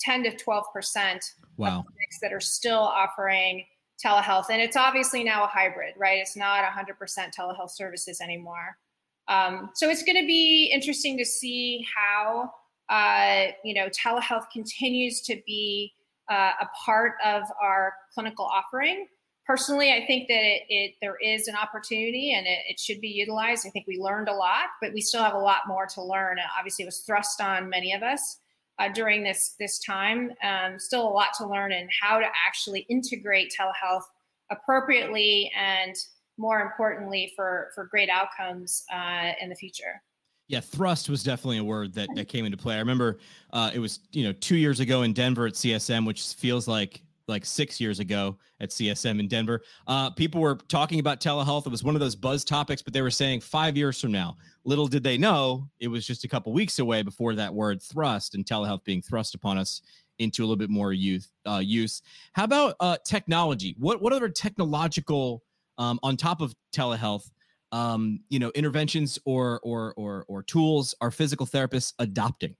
10 0.00 0.22
to 0.22 0.36
12 0.36 0.64
percent 0.72 1.34
wow. 1.56 1.84
that 2.22 2.32
are 2.32 2.40
still 2.40 2.78
offering 2.78 3.64
telehealth 4.02 4.46
and 4.48 4.62
it's 4.62 4.76
obviously 4.76 5.22
now 5.24 5.44
a 5.44 5.46
hybrid 5.46 5.92
right 5.98 6.18
it's 6.20 6.36
not 6.36 6.64
100% 6.64 6.94
telehealth 7.36 7.70
services 7.70 8.20
anymore 8.20 8.78
um, 9.26 9.70
so 9.74 9.90
it's 9.90 10.02
going 10.02 10.16
to 10.16 10.26
be 10.26 10.70
interesting 10.72 11.18
to 11.18 11.24
see 11.24 11.84
how 11.94 12.50
uh, 12.88 13.46
you 13.64 13.74
know 13.74 13.88
telehealth 13.88 14.50
continues 14.52 15.20
to 15.22 15.40
be 15.46 15.92
uh, 16.30 16.52
a 16.60 16.68
part 16.84 17.14
of 17.24 17.42
our 17.60 17.94
clinical 18.14 18.44
offering 18.44 19.06
personally, 19.48 19.92
I 19.92 20.06
think 20.06 20.28
that 20.28 20.44
it, 20.44 20.62
it 20.68 20.94
there 21.00 21.16
is 21.16 21.48
an 21.48 21.56
opportunity 21.56 22.34
and 22.36 22.46
it, 22.46 22.58
it, 22.68 22.78
should 22.78 23.00
be 23.00 23.08
utilized. 23.08 23.66
I 23.66 23.70
think 23.70 23.86
we 23.88 23.98
learned 23.98 24.28
a 24.28 24.34
lot, 24.34 24.66
but 24.80 24.92
we 24.92 25.00
still 25.00 25.22
have 25.22 25.34
a 25.34 25.38
lot 25.38 25.62
more 25.66 25.86
to 25.94 26.02
learn. 26.02 26.36
Obviously, 26.56 26.84
it 26.84 26.86
was 26.86 26.98
thrust 26.98 27.40
on 27.40 27.70
many 27.70 27.94
of 27.94 28.02
us 28.02 28.38
uh, 28.78 28.90
during 28.92 29.24
this 29.24 29.56
this 29.58 29.78
time. 29.78 30.32
Um, 30.44 30.78
still 30.78 31.08
a 31.08 31.10
lot 31.10 31.30
to 31.38 31.46
learn 31.48 31.72
and 31.72 31.88
how 32.00 32.20
to 32.20 32.26
actually 32.46 32.80
integrate 32.90 33.52
telehealth 33.58 34.04
appropriately 34.50 35.50
and 35.58 35.96
more 36.36 36.60
importantly 36.60 37.32
for 37.34 37.70
for 37.74 37.86
great 37.86 38.10
outcomes 38.10 38.84
uh, 38.92 39.32
in 39.40 39.48
the 39.48 39.56
future. 39.56 40.02
Yeah, 40.48 40.60
thrust 40.60 41.10
was 41.10 41.22
definitely 41.22 41.58
a 41.58 41.64
word 41.64 41.92
that, 41.94 42.08
that 42.14 42.28
came 42.28 42.46
into 42.46 42.56
play. 42.56 42.76
I 42.76 42.78
remember 42.78 43.18
uh, 43.52 43.70
it 43.72 43.78
was 43.78 44.00
you 44.12 44.24
know 44.24 44.32
two 44.32 44.56
years 44.56 44.80
ago 44.80 45.02
in 45.02 45.12
Denver 45.12 45.46
at 45.46 45.52
CSM, 45.52 46.06
which 46.06 46.34
feels 46.34 46.66
like 46.66 47.02
like 47.28 47.44
six 47.44 47.78
years 47.78 48.00
ago 48.00 48.38
at 48.60 48.70
CSM 48.70 49.20
in 49.20 49.28
Denver. 49.28 49.60
Uh, 49.86 50.10
people 50.10 50.40
were 50.40 50.56
talking 50.68 50.98
about 50.98 51.20
telehealth. 51.20 51.66
It 51.66 51.70
was 51.70 51.84
one 51.84 51.94
of 51.94 52.00
those 52.00 52.16
buzz 52.16 52.42
topics, 52.44 52.80
but 52.80 52.94
they 52.94 53.02
were 53.02 53.10
saying 53.10 53.40
five 53.40 53.76
years 53.76 54.00
from 54.00 54.12
now. 54.12 54.36
Little 54.64 54.88
did 54.88 55.02
they 55.02 55.18
know 55.18 55.68
it 55.78 55.88
was 55.88 56.06
just 56.06 56.24
a 56.24 56.28
couple 56.28 56.52
weeks 56.52 56.78
away 56.78 57.02
before 57.02 57.34
that 57.34 57.52
word 57.52 57.82
thrust 57.82 58.34
and 58.34 58.44
telehealth 58.44 58.82
being 58.84 59.02
thrust 59.02 59.34
upon 59.34 59.58
us 59.58 59.82
into 60.18 60.42
a 60.42 60.44
little 60.44 60.56
bit 60.56 60.70
more 60.70 60.92
youth 60.92 61.30
uh, 61.46 61.60
use. 61.62 62.02
How 62.32 62.44
about 62.44 62.74
uh, 62.80 62.96
technology? 63.06 63.76
What 63.78 64.02
what 64.02 64.12
other 64.12 64.28
technological 64.28 65.42
um, 65.76 66.00
on 66.02 66.16
top 66.16 66.40
of 66.40 66.54
telehealth? 66.74 67.30
Um, 67.70 68.20
you 68.30 68.38
know, 68.38 68.50
interventions 68.54 69.18
or 69.26 69.60
or 69.62 69.92
or 69.98 70.24
or 70.26 70.42
tools 70.42 70.94
are 71.02 71.10
physical 71.10 71.46
therapists 71.46 71.92
adopting? 71.98 72.56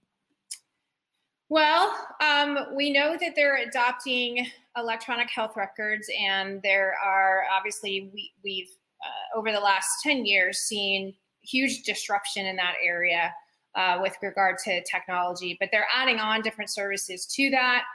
Well, 1.49 1.91
um, 2.21 2.75
we 2.75 2.91
know 2.91 3.17
that 3.19 3.33
they're 3.35 3.57
adopting 3.57 4.45
electronic 4.77 5.31
health 5.31 5.53
records, 5.57 6.07
and 6.21 6.61
there 6.61 6.93
are 7.03 7.45
obviously 7.51 8.11
we, 8.13 8.31
we've 8.43 8.69
uh, 9.03 9.39
over 9.39 9.51
the 9.51 9.59
last 9.59 9.89
ten 10.03 10.27
years 10.27 10.59
seen 10.59 11.15
huge 11.41 11.81
disruption 11.81 12.45
in 12.45 12.55
that 12.57 12.75
area 12.83 13.33
uh, 13.73 13.97
with 13.99 14.15
regard 14.21 14.59
to 14.65 14.83
technology. 14.83 15.57
But 15.59 15.69
they're 15.71 15.87
adding 15.91 16.19
on 16.19 16.43
different 16.43 16.69
services 16.69 17.25
to 17.33 17.49
that. 17.49 17.85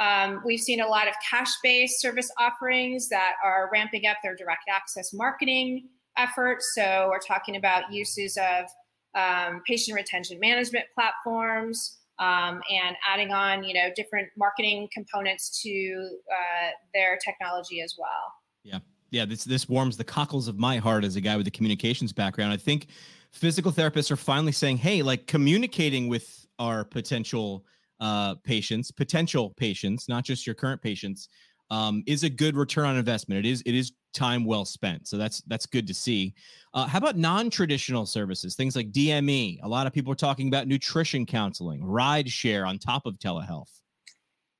Um, 0.00 0.42
we've 0.44 0.58
seen 0.58 0.80
a 0.80 0.88
lot 0.88 1.06
of 1.06 1.14
cash-based 1.30 2.00
service 2.00 2.32
offerings 2.36 3.08
that 3.10 3.34
are 3.44 3.70
ramping 3.72 4.06
up 4.06 4.16
their 4.24 4.34
direct 4.34 4.64
access 4.68 5.12
marketing 5.12 5.88
efforts. 6.16 6.72
So 6.74 7.08
we're 7.10 7.18
talking 7.18 7.56
about 7.56 7.92
uses 7.92 8.36
of 8.36 8.66
um, 9.14 9.62
patient 9.66 9.94
retention 9.94 10.38
management 10.40 10.86
platforms 10.94 11.98
um, 12.18 12.60
and 12.70 12.96
adding 13.08 13.32
on, 13.32 13.64
you 13.64 13.74
know, 13.74 13.88
different 13.96 14.28
marketing 14.36 14.88
components 14.92 15.60
to 15.62 16.08
uh, 16.30 16.70
their 16.92 17.18
technology 17.24 17.80
as 17.80 17.94
well. 17.98 18.32
Yeah, 18.62 18.78
yeah. 19.10 19.24
This 19.24 19.44
this 19.44 19.68
warms 19.68 19.96
the 19.96 20.04
cockles 20.04 20.48
of 20.48 20.58
my 20.58 20.78
heart 20.78 21.04
as 21.04 21.16
a 21.16 21.20
guy 21.20 21.36
with 21.36 21.46
a 21.46 21.50
communications 21.50 22.12
background. 22.12 22.52
I 22.52 22.56
think 22.56 22.86
physical 23.32 23.72
therapists 23.72 24.10
are 24.10 24.16
finally 24.16 24.52
saying, 24.52 24.78
"Hey, 24.78 25.02
like 25.02 25.26
communicating 25.26 26.08
with 26.08 26.46
our 26.58 26.84
potential 26.84 27.64
uh, 28.00 28.36
patients, 28.36 28.90
potential 28.90 29.50
patients, 29.56 30.08
not 30.08 30.24
just 30.24 30.46
your 30.46 30.54
current 30.54 30.80
patients." 30.80 31.28
Um, 31.70 32.02
is 32.06 32.24
a 32.24 32.30
good 32.30 32.56
return 32.56 32.86
on 32.86 32.96
investment. 32.96 33.44
It 33.44 33.48
is 33.48 33.62
it 33.66 33.74
is 33.74 33.92
time 34.12 34.44
well 34.44 34.64
spent. 34.64 35.08
So 35.08 35.16
that's 35.16 35.42
that's 35.42 35.66
good 35.66 35.86
to 35.86 35.94
see. 35.94 36.34
Uh, 36.72 36.86
how 36.86 36.98
about 36.98 37.16
non-traditional 37.16 38.06
services, 38.06 38.56
things 38.56 38.74
like 38.74 38.90
DME? 38.90 39.58
A 39.62 39.68
lot 39.68 39.86
of 39.86 39.92
people 39.92 40.12
are 40.12 40.16
talking 40.16 40.48
about 40.48 40.66
nutrition 40.66 41.26
counseling, 41.26 41.84
ride 41.84 42.28
share 42.28 42.66
on 42.66 42.78
top 42.78 43.06
of 43.06 43.14
telehealth. 43.18 43.70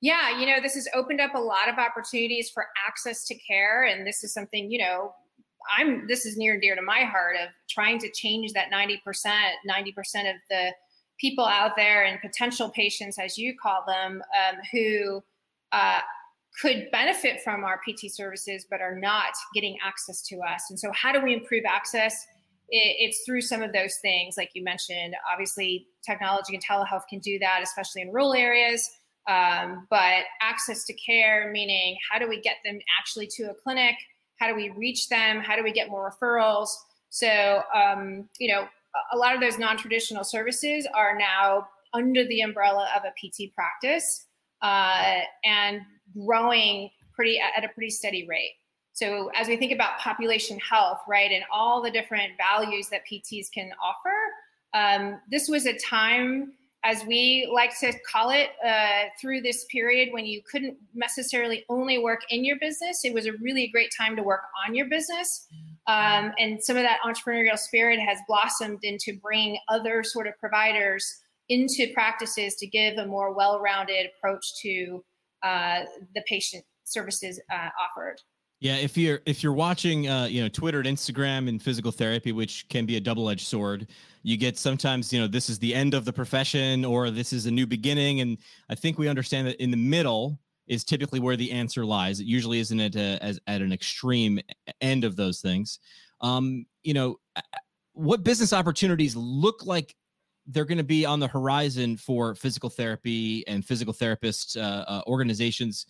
Yeah, 0.01 0.39
you 0.39 0.47
know, 0.47 0.61
this 0.61 0.75
has 0.75 0.87
opened 0.95 1.21
up 1.21 1.35
a 1.35 1.41
lot 1.41 1.69
of 1.69 1.79
opportunities 1.79 2.51
for 2.51 2.67
access 2.87 3.25
to 3.27 3.35
care, 3.39 3.85
and 3.85 4.07
this 4.07 4.23
is 4.23 4.33
something 4.33 4.71
you 4.71 4.79
know. 4.79 5.15
I'm 5.79 6.07
this 6.07 6.27
is 6.27 6.37
near 6.37 6.53
and 6.53 6.61
dear 6.61 6.75
to 6.75 6.83
my 6.83 7.05
heart 7.05 7.37
of 7.43 7.49
trying 7.71 7.99
to 8.01 8.11
change 8.11 8.53
that 8.53 8.71
90%, 8.71 8.99
90% 9.07 9.95
of 10.29 10.37
the 10.51 10.73
people 11.19 11.47
out 11.47 11.75
there 11.75 12.05
and 12.05 12.21
potential 12.21 12.69
patients, 12.69 13.19
as 13.19 13.39
you 13.39 13.55
call 13.57 13.83
them, 13.87 14.23
um, 14.37 14.57
who 14.73 15.23
uh, 15.73 16.01
could 16.61 16.89
benefit 16.93 17.41
from 17.43 17.65
our 17.65 17.79
PT 17.79 18.13
services 18.13 18.67
but 18.71 18.81
are 18.81 18.99
not 18.99 19.33
getting 19.55 19.77
access 19.85 20.23
to 20.23 20.37
us. 20.41 20.65
And 20.71 20.79
so, 20.79 20.93
how 20.93 21.13
do 21.13 21.21
we 21.21 21.35
improve 21.35 21.65
access? 21.67 22.27
It's 22.71 23.23
through 23.27 23.43
some 23.43 23.63
of 23.63 23.73
those 23.73 23.97
things, 24.01 24.37
like 24.37 24.51
you 24.55 24.65
mentioned. 24.65 25.15
Obviously, 25.31 25.87
technology 26.05 26.55
and 26.55 26.65
telehealth 26.65 27.03
can 27.11 27.19
do 27.19 27.39
that, 27.39 27.61
especially 27.63 28.03
in 28.03 28.11
rural 28.11 28.33
areas. 28.33 28.91
Um, 29.29 29.87
but 29.91 30.25
access 30.41 30.85
to 30.85 30.95
care, 30.95 31.51
meaning 31.53 31.97
how 32.11 32.19
do 32.19 32.29
we 32.29 32.41
get 32.41 32.57
them 32.65 32.79
actually 32.99 33.29
to 33.37 33.45
a 33.45 33.55
clinic? 33.55 33.95
How 34.39 34.49
do 34.49 34.55
we 34.55 34.71
reach 34.71 35.09
them? 35.09 35.41
How 35.41 35.57
do 35.57 35.63
we 35.63 35.73
get 35.73 35.89
more 35.89 36.11
referrals? 36.11 36.69
So, 37.11 37.63
um, 37.75 38.29
you 38.39 38.53
know, 38.53 38.67
a 39.13 39.17
lot 39.17 39.35
of 39.35 39.41
those 39.41 39.59
non 39.59 39.77
traditional 39.77 40.25
services 40.25 40.87
are 40.95 41.17
now 41.17 41.69
under 41.93 42.27
the 42.27 42.41
umbrella 42.41 42.89
of 42.97 43.03
a 43.05 43.11
PT 43.13 43.55
practice. 43.55 44.27
Uh, 44.63 45.21
and 45.45 45.83
growing 46.13 46.91
pretty 47.15 47.41
at 47.41 47.65
a 47.65 47.69
pretty 47.69 47.91
steady 47.91 48.27
rate. 48.27 48.55
So 48.93 49.31
as 49.35 49.49
we 49.49 49.57
think 49.57 49.73
about 49.73 49.99
population 49.99 50.59
health, 50.59 51.01
right, 51.09 51.31
and 51.31 51.45
all 51.53 51.83
the 51.83 51.91
different 51.91 52.33
values 52.39 52.89
that 52.91 53.03
PTs 53.11 53.51
can 53.53 53.71
offer, 53.83 54.15
um, 54.73 55.21
this 55.31 55.49
was 55.49 55.67
a 55.67 55.77
time, 55.79 56.53
as 56.85 57.05
we 57.05 57.51
like 57.53 57.79
to 57.81 57.93
call 58.09 58.31
it, 58.31 58.51
uh, 58.65 59.09
through 59.21 59.41
this 59.41 59.65
period 59.65 60.11
when 60.13 60.27
you 60.27 60.43
couldn't 60.49 60.77
necessarily 60.95 61.65
only 61.69 61.99
work 61.99 62.21
in 62.31 62.45
your 62.45 62.57
business. 62.61 63.05
It 63.05 63.13
was 63.13 63.27
a 63.27 63.33
really 63.41 63.69
great 63.69 63.93
time 63.97 64.15
to 64.15 64.23
work 64.23 64.43
on 64.65 64.77
your 64.77 64.89
business. 64.89 65.49
Um, 65.87 66.33
and 66.39 66.63
some 66.63 66.77
of 66.77 66.85
that 66.85 67.01
entrepreneurial 67.05 67.59
spirit 67.59 67.99
has 67.99 68.19
blossomed 68.29 68.81
into 68.85 69.19
bringing 69.21 69.59
other 69.69 70.05
sort 70.05 70.27
of 70.27 70.39
providers 70.39 71.21
into 71.49 71.93
practices 71.93 72.55
to 72.57 72.67
give 72.67 72.97
a 72.97 73.07
more 73.07 73.35
well-rounded 73.35 74.07
approach 74.17 74.55
to 74.63 75.05
uh, 75.45 75.81
the 76.15 76.23
patient 76.27 76.65
services 76.85 77.41
uh, 77.53 77.69
offered. 77.81 78.17
Yeah, 78.61 78.77
if 78.77 78.97
you're 78.97 79.21
if 79.27 79.43
you're 79.43 79.53
watching, 79.53 80.09
uh, 80.09 80.25
you 80.25 80.43
know, 80.43 80.49
Twitter 80.49 80.81
and 80.81 80.89
Instagram 80.89 81.49
and 81.49 81.61
physical 81.61 81.93
therapy, 81.93 82.33
which 82.33 82.67
can 82.69 82.87
be 82.87 82.97
a 82.97 83.01
double-edged 83.01 83.47
sword, 83.47 83.89
you 84.23 84.39
get 84.39 84.57
sometimes, 84.57 85.13
you 85.13 85.21
know, 85.21 85.27
this 85.27 85.51
is 85.51 85.59
the 85.59 85.75
end 85.75 85.93
of 85.93 86.07
the 86.07 86.13
profession 86.13 86.85
or 86.85 87.11
this 87.11 87.33
is 87.33 87.45
a 87.45 87.51
new 87.51 87.67
beginning, 87.67 88.21
and 88.21 88.39
I 88.71 88.75
think 88.75 88.99
we 88.99 89.09
understand 89.09 89.47
that 89.49 89.63
in 89.63 89.71
the 89.71 89.77
middle 89.77 90.41
is 90.67 90.83
typically 90.83 91.21
where 91.21 91.37
the 91.37 91.53
answer 91.53 91.85
lies. 91.85 92.21
It 92.21 92.27
usually 92.27 92.59
isn't 92.59 92.81
at 92.81 92.97
a, 92.97 93.23
as 93.23 93.39
at 93.47 93.61
an 93.61 93.71
extreme 93.71 94.41
end 94.81 95.05
of 95.05 95.15
those 95.15 95.41
things. 95.43 95.79
Um, 96.23 96.65
you 96.83 96.95
know, 96.95 97.19
what 97.93 98.25
business 98.25 98.55
opportunities 98.55 99.15
look 99.15 99.67
like 99.67 99.95
they're 100.47 100.65
going 100.65 100.79
to 100.79 100.85
be 100.85 101.07
on 101.07 101.21
the 101.21 101.29
horizon 101.29 101.97
for 101.97 102.35
physical 102.35 102.71
therapy 102.71 103.47
and 103.47 103.65
physical 103.65 103.93
therapist 103.93 104.57
uh, 104.57 104.85
uh, 104.87 105.03
organizations 105.07 105.87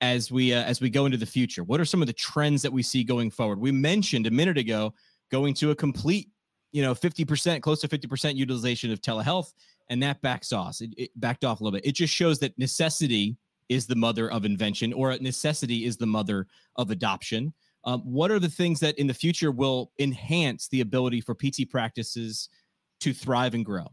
as 0.00 0.30
we 0.30 0.52
uh, 0.52 0.62
as 0.62 0.80
we 0.80 0.90
go 0.90 1.06
into 1.06 1.18
the 1.18 1.26
future? 1.26 1.64
What 1.64 1.80
are 1.80 1.84
some 1.84 2.02
of 2.02 2.06
the 2.06 2.12
trends 2.12 2.62
that 2.62 2.72
we 2.72 2.82
see 2.82 3.04
going 3.04 3.30
forward? 3.30 3.60
We 3.60 3.72
mentioned 3.72 4.26
a 4.26 4.30
minute 4.30 4.58
ago 4.58 4.94
going 5.30 5.54
to 5.54 5.70
a 5.70 5.74
complete, 5.74 6.30
you 6.72 6.82
know, 6.82 6.94
fifty 6.94 7.24
percent, 7.24 7.62
close 7.62 7.80
to 7.80 7.88
fifty 7.88 8.06
percent 8.06 8.36
utilization 8.36 8.92
of 8.92 9.00
telehealth, 9.00 9.52
and 9.88 10.02
that 10.02 10.20
backs 10.22 10.52
off. 10.52 10.80
It, 10.80 10.94
it 10.96 11.10
backed 11.16 11.44
off 11.44 11.60
a 11.60 11.64
little 11.64 11.78
bit. 11.78 11.86
It 11.86 11.92
just 11.92 12.14
shows 12.14 12.38
that 12.40 12.58
necessity 12.58 13.36
is 13.68 13.86
the 13.86 13.96
mother 13.96 14.30
of 14.30 14.44
invention, 14.44 14.92
or 14.92 15.16
necessity 15.18 15.84
is 15.84 15.96
the 15.96 16.06
mother 16.06 16.46
of 16.76 16.90
adoption. 16.90 17.52
Um, 17.84 18.00
what 18.00 18.32
are 18.32 18.40
the 18.40 18.48
things 18.48 18.80
that 18.80 18.98
in 18.98 19.06
the 19.06 19.14
future 19.14 19.52
will 19.52 19.92
enhance 20.00 20.68
the 20.68 20.80
ability 20.80 21.20
for 21.20 21.34
PT 21.34 21.70
practices 21.70 22.48
to 23.00 23.12
thrive 23.12 23.54
and 23.54 23.64
grow? 23.64 23.86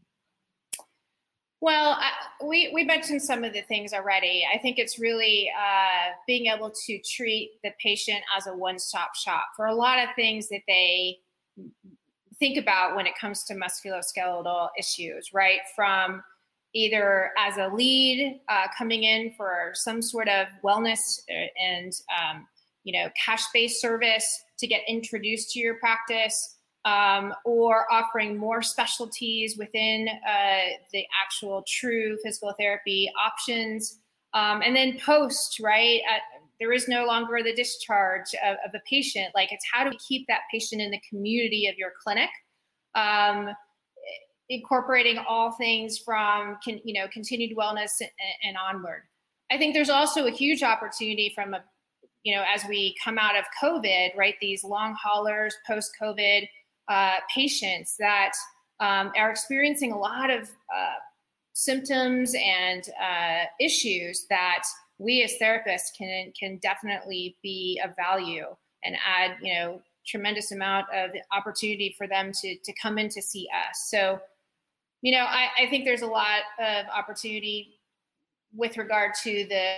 Well, 1.62 1.98
I, 1.98 2.12
we 2.46 2.72
we 2.74 2.84
mentioned 2.84 3.22
some 3.22 3.46
of 3.46 3.54
the 3.54 3.62
things 3.62 3.94
already. 3.94 4.44
I 4.54 4.58
think 4.58 4.78
it's 4.78 5.00
really 5.00 5.50
uh, 5.58 6.12
being 6.28 6.48
able 6.48 6.74
to 6.88 7.00
treat 7.00 7.52
the 7.64 7.72
patient 7.82 8.20
as 8.38 8.48
a 8.48 8.54
one-stop 8.54 9.16
shop 9.16 9.46
for 9.56 9.68
a 9.68 9.74
lot 9.74 10.00
of 10.00 10.10
things 10.14 10.50
that 10.50 10.64
they 10.68 11.20
think 12.38 12.58
about 12.58 12.98
when 12.98 13.08
it 13.08 13.14
comes 13.18 13.46
to 13.46 13.56
musculoskeletal 13.56 14.68
issues, 14.78 15.30
right? 15.34 15.62
From 15.74 16.22
either 16.74 17.32
as 17.38 17.56
a 17.56 17.74
lead 17.74 18.42
uh, 18.50 18.68
coming 18.78 19.04
in 19.04 19.34
for 19.38 19.72
some 19.74 20.02
sort 20.02 20.28
of 20.28 20.48
wellness 20.66 21.00
uh, 21.30 21.48
and 21.62 21.94
um, 22.12 22.46
you 22.84 22.92
know 22.92 23.10
cash-based 23.26 23.80
service 23.80 24.44
to 24.60 24.68
get 24.68 24.82
introduced 24.88 25.52
to 25.52 25.60
your 25.60 25.76
practice 25.76 26.58
um, 26.86 27.34
or 27.46 27.92
offering 27.92 28.38
more 28.38 28.62
specialties 28.62 29.58
within 29.58 30.08
uh, 30.10 30.76
the 30.92 31.06
actual 31.24 31.64
true 31.68 32.18
physical 32.24 32.54
therapy 32.60 33.10
options. 33.24 34.00
Um, 34.34 34.62
and 34.62 34.76
then 34.76 35.00
post, 35.00 35.60
right? 35.62 36.02
At, 36.10 36.22
there 36.60 36.74
is 36.74 36.88
no 36.88 37.06
longer 37.06 37.40
the 37.44 37.54
discharge 37.54 38.34
of, 38.46 38.58
of, 38.66 38.72
the 38.72 38.82
patient. 38.90 39.28
Like 39.36 39.52
it's 39.52 39.66
how 39.72 39.84
do 39.84 39.92
we 39.92 39.98
keep 39.98 40.26
that 40.28 40.42
patient 40.52 40.82
in 40.82 40.92
the 40.92 41.02
community 41.10 41.68
of 41.68 41.76
your 41.78 41.92
clinic? 42.04 42.30
Um, 42.96 43.50
incorporating 44.50 45.18
all 45.18 45.54
things 45.54 45.98
from 45.98 46.58
con, 46.64 46.80
you 46.84 46.94
know 46.94 47.08
continued 47.12 47.58
wellness 47.58 48.02
and, 48.02 48.10
and 48.44 48.58
onward. 48.58 49.04
I 49.52 49.58
think 49.58 49.74
there's 49.74 49.90
also 49.90 50.26
a 50.26 50.32
huge 50.32 50.64
opportunity 50.64 51.32
from 51.34 51.54
a 51.54 51.64
you 52.24 52.36
know 52.36 52.44
as 52.54 52.64
we 52.68 52.96
come 53.04 53.18
out 53.18 53.36
of 53.36 53.46
COVID, 53.62 54.16
right? 54.16 54.36
These 54.42 54.64
long 54.64 54.96
haulers 55.02 55.56
post 55.68 55.92
COVID 56.02 56.48
uh, 56.88 57.16
patients 57.34 57.96
that 58.00 58.32
um, 58.80 59.12
are 59.18 59.30
experiencing 59.30 59.92
a 59.92 59.98
lot 59.98 60.30
of 60.30 60.50
uh, 60.76 60.96
symptoms 61.54 62.36
and 62.36 62.90
uh, 63.02 63.46
issues 63.60 64.26
that 64.30 64.64
we 64.98 65.24
as 65.24 65.34
therapists 65.42 65.96
can 65.98 66.32
can 66.40 66.58
definitely 66.58 67.36
be 67.42 67.82
of 67.84 67.96
value 67.96 68.46
and 68.84 68.96
add 69.06 69.38
you 69.42 69.54
know 69.54 69.82
tremendous 70.06 70.52
amount 70.52 70.86
of 70.94 71.12
opportunity 71.32 71.96
for 71.98 72.08
them 72.08 72.32
to 72.32 72.58
to 72.64 72.74
come 72.74 72.98
in 72.98 73.10
to 73.10 73.22
see 73.22 73.48
us 73.70 73.88
so 73.90 74.20
you 75.02 75.12
know 75.12 75.26
I, 75.26 75.48
I 75.60 75.70
think 75.70 75.86
there's 75.86 76.02
a 76.02 76.08
lot 76.08 76.42
of 76.60 76.86
opportunity 76.88 77.80
with 78.56 78.78
regard 78.78 79.14
to 79.24 79.46
the 79.50 79.76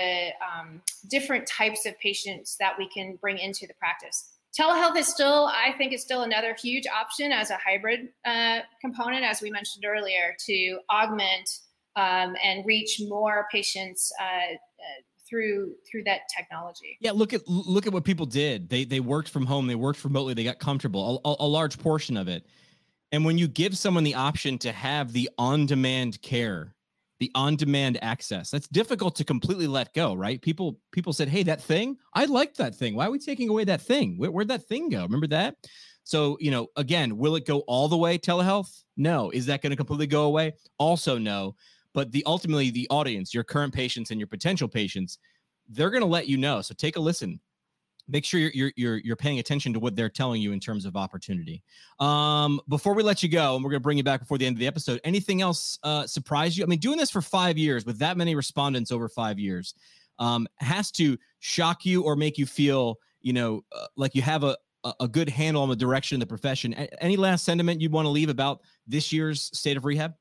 um, 0.00 0.82
different 1.08 1.46
types 1.46 1.86
of 1.86 1.98
patients 1.98 2.56
that 2.58 2.74
we 2.78 2.88
can 2.88 3.16
bring 3.16 3.38
into 3.38 3.66
the 3.66 3.74
practice. 3.74 4.33
Telehealth 4.58 4.96
is 4.96 5.08
still, 5.08 5.46
I 5.46 5.72
think, 5.76 5.92
is 5.92 6.02
still 6.02 6.22
another 6.22 6.54
huge 6.54 6.86
option 6.86 7.32
as 7.32 7.50
a 7.50 7.56
hybrid 7.56 8.08
uh, 8.24 8.60
component, 8.80 9.24
as 9.24 9.42
we 9.42 9.50
mentioned 9.50 9.84
earlier, 9.84 10.36
to 10.46 10.78
augment 10.92 11.48
um, 11.96 12.36
and 12.42 12.64
reach 12.64 13.00
more 13.08 13.46
patients 13.50 14.12
uh, 14.20 14.24
uh, 14.24 15.02
through 15.28 15.74
through 15.90 16.04
that 16.04 16.20
technology. 16.36 16.96
Yeah, 17.00 17.12
look 17.12 17.32
at 17.32 17.46
look 17.48 17.86
at 17.86 17.92
what 17.92 18.04
people 18.04 18.26
did. 18.26 18.68
They 18.68 18.84
they 18.84 19.00
worked 19.00 19.28
from 19.28 19.46
home, 19.46 19.66
they 19.66 19.74
worked 19.74 20.04
remotely, 20.04 20.34
they 20.34 20.44
got 20.44 20.60
comfortable. 20.60 21.20
A, 21.24 21.44
a, 21.44 21.48
large 21.48 21.78
portion 21.78 22.16
of 22.16 22.28
it. 22.28 22.46
And 23.10 23.24
when 23.24 23.38
you 23.38 23.48
give 23.48 23.76
someone 23.76 24.04
the 24.04 24.14
option 24.14 24.58
to 24.58 24.72
have 24.72 25.12
the 25.12 25.30
on-demand 25.38 26.20
care 26.20 26.73
the 27.20 27.30
on-demand 27.34 27.98
access. 28.02 28.50
That's 28.50 28.68
difficult 28.68 29.14
to 29.16 29.24
completely 29.24 29.66
let 29.66 29.94
go 29.94 30.14
right? 30.14 30.40
People 30.40 30.78
people 30.92 31.12
said 31.12 31.28
hey 31.28 31.42
that 31.44 31.62
thing? 31.62 31.96
I 32.14 32.24
liked 32.24 32.56
that 32.58 32.74
thing. 32.74 32.94
Why 32.94 33.06
are 33.06 33.10
we 33.10 33.18
taking 33.18 33.48
away 33.48 33.64
that 33.64 33.82
thing? 33.82 34.18
Where, 34.18 34.30
where'd 34.30 34.48
that 34.48 34.66
thing 34.68 34.88
go? 34.88 35.02
Remember 35.02 35.28
that? 35.28 35.56
So 36.04 36.36
you 36.40 36.50
know 36.50 36.68
again 36.76 37.16
will 37.16 37.36
it 37.36 37.46
go 37.46 37.60
all 37.60 37.88
the 37.88 37.96
way 37.96 38.18
telehealth? 38.18 38.82
No. 38.96 39.30
Is 39.30 39.46
that 39.46 39.62
going 39.62 39.70
to 39.70 39.76
completely 39.76 40.06
go 40.06 40.24
away? 40.24 40.54
Also 40.78 41.18
no. 41.18 41.54
But 41.92 42.10
the 42.12 42.24
ultimately 42.26 42.70
the 42.70 42.88
audience 42.90 43.32
your 43.32 43.44
current 43.44 43.72
patients 43.72 44.10
and 44.10 44.20
your 44.20 44.26
potential 44.26 44.68
patients 44.68 45.18
they're 45.70 45.90
going 45.90 46.02
to 46.02 46.06
let 46.06 46.28
you 46.28 46.36
know. 46.36 46.60
So 46.60 46.74
take 46.76 46.96
a 46.96 47.00
listen 47.00 47.40
make 48.08 48.24
sure 48.24 48.40
you're, 48.40 48.72
you're 48.76 48.98
you're 48.98 49.16
paying 49.16 49.38
attention 49.38 49.72
to 49.72 49.80
what 49.80 49.96
they're 49.96 50.08
telling 50.08 50.40
you 50.42 50.52
in 50.52 50.60
terms 50.60 50.84
of 50.84 50.96
opportunity. 50.96 51.62
Um, 52.00 52.60
before 52.68 52.94
we 52.94 53.02
let 53.02 53.22
you 53.22 53.28
go, 53.28 53.54
and 53.54 53.64
we're 53.64 53.70
going 53.70 53.80
to 53.80 53.84
bring 53.84 53.98
you 53.98 54.04
back 54.04 54.20
before 54.20 54.38
the 54.38 54.46
end 54.46 54.56
of 54.56 54.60
the 54.60 54.66
episode. 54.66 55.00
Anything 55.04 55.42
else 55.42 55.78
uh, 55.82 56.06
surprise 56.06 56.56
you? 56.56 56.64
I 56.64 56.66
mean, 56.66 56.80
doing 56.80 56.98
this 56.98 57.10
for 57.10 57.22
five 57.22 57.56
years 57.56 57.86
with 57.86 57.98
that 57.98 58.16
many 58.16 58.34
respondents 58.34 58.92
over 58.92 59.08
five 59.08 59.38
years 59.38 59.74
um, 60.18 60.46
has 60.58 60.90
to 60.92 61.16
shock 61.40 61.84
you 61.84 62.02
or 62.02 62.16
make 62.16 62.38
you 62.38 62.46
feel, 62.46 62.98
you 63.22 63.32
know, 63.32 63.64
uh, 63.72 63.86
like 63.96 64.14
you 64.14 64.22
have 64.22 64.44
a 64.44 64.56
a 65.00 65.08
good 65.08 65.30
handle 65.30 65.62
on 65.62 65.70
the 65.70 65.76
direction 65.76 66.16
of 66.16 66.20
the 66.20 66.26
profession. 66.26 66.74
A- 66.74 67.02
any 67.02 67.16
last 67.16 67.44
sentiment 67.44 67.80
you'd 67.80 67.92
want 67.92 68.04
to 68.04 68.10
leave 68.10 68.28
about 68.28 68.60
this 68.86 69.12
year's 69.12 69.50
state 69.56 69.78
of 69.78 69.86
rehab? 69.86 70.12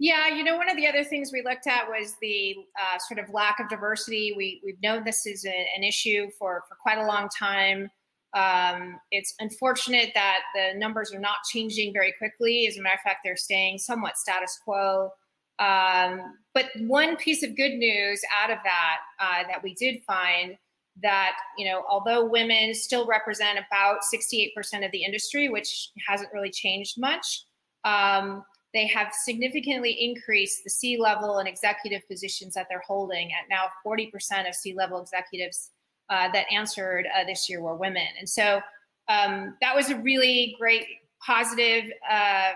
Yeah, 0.00 0.28
you 0.28 0.44
know, 0.44 0.56
one 0.56 0.68
of 0.68 0.76
the 0.76 0.86
other 0.86 1.02
things 1.02 1.30
we 1.32 1.42
looked 1.42 1.66
at 1.66 1.88
was 1.88 2.14
the 2.20 2.54
uh, 2.80 2.98
sort 3.08 3.18
of 3.18 3.32
lack 3.34 3.58
of 3.58 3.68
diversity. 3.68 4.32
We, 4.36 4.60
we've 4.64 4.80
known 4.80 5.02
this 5.04 5.26
is 5.26 5.44
a, 5.44 5.66
an 5.76 5.82
issue 5.82 6.30
for, 6.38 6.62
for 6.68 6.76
quite 6.80 6.98
a 6.98 7.06
long 7.06 7.28
time. 7.36 7.90
Um, 8.34 9.00
it's 9.10 9.34
unfortunate 9.40 10.10
that 10.14 10.40
the 10.54 10.78
numbers 10.78 11.12
are 11.12 11.18
not 11.18 11.38
changing 11.50 11.92
very 11.92 12.14
quickly. 12.18 12.66
As 12.68 12.76
a 12.76 12.82
matter 12.82 12.94
of 12.94 13.00
fact, 13.00 13.20
they're 13.24 13.36
staying 13.36 13.78
somewhat 13.78 14.18
status 14.18 14.58
quo. 14.64 15.10
Um, 15.58 16.36
but 16.54 16.66
one 16.82 17.16
piece 17.16 17.42
of 17.42 17.56
good 17.56 17.74
news 17.74 18.20
out 18.40 18.50
of 18.50 18.58
that 18.64 18.98
uh, 19.18 19.42
that 19.48 19.62
we 19.62 19.74
did 19.74 20.02
find 20.06 20.56
that 21.02 21.36
you 21.56 21.64
know 21.64 21.84
although 21.88 22.24
women 22.24 22.74
still 22.74 23.06
represent 23.06 23.58
about 23.58 23.98
68% 24.12 24.52
of 24.84 24.92
the 24.92 25.02
industry, 25.02 25.48
which 25.48 25.90
hasn't 26.06 26.32
really 26.32 26.50
changed 26.50 26.94
much. 26.98 27.42
Um, 27.84 28.44
they 28.78 28.86
have 28.86 29.12
significantly 29.12 29.90
increased 29.90 30.62
the 30.62 30.70
C 30.70 30.96
level 31.00 31.38
and 31.38 31.48
executive 31.48 32.06
positions 32.06 32.54
that 32.54 32.68
they're 32.70 32.84
holding 32.86 33.32
at 33.32 33.48
now 33.50 33.64
40% 33.84 34.48
of 34.48 34.54
C 34.54 34.72
level 34.72 35.02
executives 35.02 35.72
uh, 36.10 36.30
that 36.32 36.46
answered 36.52 37.06
uh, 37.12 37.24
this 37.24 37.48
year 37.48 37.60
were 37.60 37.74
women. 37.74 38.06
And 38.20 38.28
so 38.28 38.60
um, 39.08 39.56
that 39.60 39.74
was 39.74 39.90
a 39.90 39.96
really 39.96 40.54
great 40.60 40.86
positive 41.26 41.90
uh, 42.08 42.52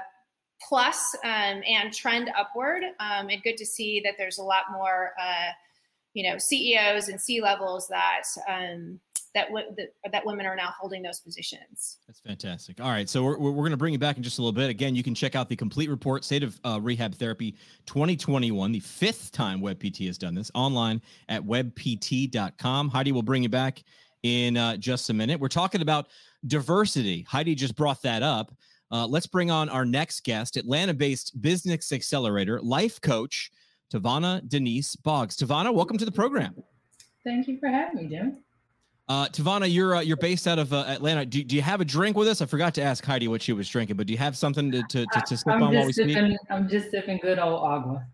plus, 0.69 1.17
um, 1.25 1.61
and 1.69 1.93
trend 1.93 2.31
upward. 2.39 2.85
Um, 3.01 3.29
and 3.29 3.43
good 3.43 3.57
to 3.57 3.67
see 3.67 4.01
that 4.05 4.15
there's 4.17 4.39
a 4.39 4.45
lot 4.45 4.67
more, 4.71 5.15
uh, 5.21 5.51
you 6.15 6.31
know, 6.31 6.39
CEOs 6.39 7.09
and 7.09 7.21
C 7.21 7.43
levels 7.43 7.89
that 7.89 8.23
um, 8.49 9.01
that, 9.35 9.49
w- 9.49 9.67
that, 9.77 10.13
that 10.13 10.27
women 10.27 10.47
are 10.47 10.57
now 10.57 10.73
holding 10.79 11.03
those 11.03 11.21
positions. 11.21 11.99
That's 12.07 12.21
fantastic. 12.21 12.81
All 12.81 12.91
right, 12.91 13.09
so 13.09 13.23
we're, 13.23 13.39
we're 13.39 13.53
going 13.53 13.71
to 13.71 13.77
bring 13.77 13.93
you 13.93 13.99
back 13.99 14.17
in 14.17 14.23
just 14.23 14.39
a 14.39 14.43
little 14.43 14.53
bit. 14.53 14.69
Again, 14.69 14.95
you 14.95 15.03
can 15.03 15.15
check 15.15 15.35
out 15.35 15.49
the 15.49 15.57
complete 15.57 15.89
report, 15.89 16.25
State 16.25 16.43
of 16.43 16.59
uh, 16.65 16.79
Rehab 16.83 17.15
Therapy 17.15 17.57
2021, 17.87 18.73
the 18.73 18.81
fifth 18.81 19.33
time 19.33 19.61
WebPT 19.61 20.07
has 20.07 20.19
done 20.19 20.35
this, 20.35 20.51
online 20.55 21.01
at 21.29 21.43
webpt.com. 21.43 22.89
Heidi 22.89 23.13
will 23.13 23.23
bring 23.23 23.43
you 23.43 23.49
back 23.49 23.83
in 24.23 24.57
uh, 24.57 24.77
just 24.77 25.11
a 25.11 25.15
minute. 25.15 25.41
We're 25.41 25.49
talking 25.49 25.83
about 25.83 26.09
diversity. 26.47 27.23
Heidi 27.29 27.55
just 27.55 27.75
brought 27.75 28.03
that 28.03 28.23
up. 28.23 28.53
Uh, 28.91 29.07
let's 29.07 29.27
bring 29.27 29.51
on 29.51 29.71
our 29.71 29.87
next 29.87 30.23
guest, 30.23 30.59
Atlanta-based 30.59 31.41
business 31.41 31.93
accelerator, 31.93 32.61
life 32.61 33.01
coach, 33.01 33.51
TaVona 33.93 34.47
Denise 34.49 34.97
Boggs. 34.97 35.37
TaVona, 35.37 35.73
welcome 35.73 35.97
to 35.97 36.05
the 36.05 36.13
program. 36.13 36.55
Thank 37.25 37.49
you 37.49 37.59
for 37.59 37.69
having 37.69 38.03
me, 38.03 38.09
Jim. 38.09 38.39
Uh, 39.09 39.27
TaVona, 39.29 39.73
you're 39.73 39.97
uh, 39.97 40.01
you're 40.01 40.17
based 40.17 40.47
out 40.47 40.59
of 40.59 40.73
uh, 40.73 40.85
Atlanta. 40.87 41.27
Do, 41.27 41.43
do 41.43 41.57
you 41.57 41.63
have 41.63 41.81
a 41.81 41.85
drink 41.85 42.17
with 42.17 42.29
us? 42.29 42.41
I 42.41 42.47
forgot 42.47 42.73
to 42.75 42.83
ask 42.83 43.05
Heidi 43.05 43.29
what 43.29 43.43
she 43.43 43.53
was 43.53 43.69
drinking, 43.69 43.97
but 43.97 44.07
do 44.07 44.13
you 44.13 44.19
have 44.19 44.37
something 44.37 44.71
to 44.71 44.83
to, 44.83 45.07
to, 45.07 45.21
to 45.27 45.37
sip 45.37 45.49
I'm 45.49 45.63
on 45.63 45.75
while 45.75 45.87
we 45.87 45.93
sipping, 45.93 46.15
speak? 46.15 46.39
I'm 46.51 46.69
just 46.69 46.91
sipping 46.91 47.19
good 47.21 47.39
old 47.39 47.63
agua. 47.63 48.07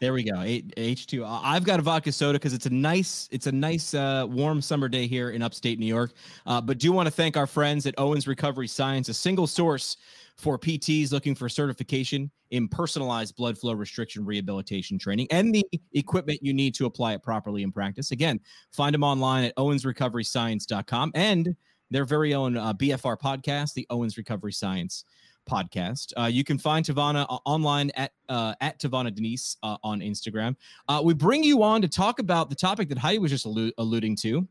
There 0.00 0.12
we 0.12 0.22
go. 0.22 0.42
H 0.42 1.06
two. 1.06 1.24
I've 1.24 1.64
got 1.64 1.78
a 1.80 1.82
vodka 1.82 2.12
soda 2.12 2.38
because 2.38 2.54
it's 2.54 2.66
a 2.66 2.70
nice 2.70 3.28
it's 3.32 3.46
a 3.46 3.52
nice 3.52 3.94
uh, 3.94 4.26
warm 4.28 4.62
summer 4.62 4.88
day 4.88 5.06
here 5.06 5.30
in 5.30 5.42
upstate 5.42 5.78
New 5.78 5.86
York. 5.86 6.12
Uh, 6.46 6.60
but 6.60 6.78
do 6.78 6.92
want 6.92 7.06
to 7.06 7.10
thank 7.10 7.36
our 7.36 7.46
friends 7.46 7.86
at 7.86 7.94
Owens 7.98 8.26
Recovery 8.26 8.68
Science, 8.68 9.08
a 9.08 9.14
single 9.14 9.46
source 9.46 9.96
for 10.36 10.58
PTs 10.58 11.12
looking 11.12 11.34
for 11.34 11.48
certification 11.48 12.30
in 12.50 12.68
personalized 12.68 13.34
blood 13.36 13.58
flow 13.58 13.72
restriction 13.72 14.24
rehabilitation 14.24 14.98
training 14.98 15.26
and 15.30 15.54
the 15.54 15.66
equipment 15.94 16.38
you 16.42 16.52
need 16.52 16.74
to 16.74 16.86
apply 16.86 17.14
it 17.14 17.22
properly 17.22 17.62
in 17.62 17.72
practice. 17.72 18.12
Again, 18.12 18.38
find 18.70 18.94
them 18.94 19.02
online 19.02 19.44
at 19.44 19.56
owensrecoveryscience.com 19.56 21.12
and 21.14 21.56
their 21.90 22.04
very 22.04 22.34
own 22.34 22.56
uh, 22.56 22.72
BFR 22.74 23.18
podcast, 23.18 23.74
the 23.74 23.86
Owens 23.90 24.16
Recovery 24.16 24.52
Science 24.52 25.04
podcast. 25.48 26.12
Uh, 26.16 26.26
you 26.26 26.44
can 26.44 26.58
find 26.58 26.84
TaVona 26.84 27.26
uh, 27.28 27.38
online 27.44 27.90
at 27.96 28.12
uh, 28.28 28.54
at 28.60 28.78
TaVona 28.80 29.14
Denise 29.14 29.56
uh, 29.62 29.76
on 29.82 30.00
Instagram. 30.00 30.56
Uh, 30.88 31.00
we 31.04 31.14
bring 31.14 31.42
you 31.42 31.62
on 31.62 31.80
to 31.82 31.88
talk 31.88 32.18
about 32.18 32.50
the 32.50 32.56
topic 32.56 32.88
that 32.88 32.98
Heidi 32.98 33.18
was 33.18 33.30
just 33.30 33.46
allu- 33.46 33.72
alluding 33.78 34.16
to. 34.16 34.46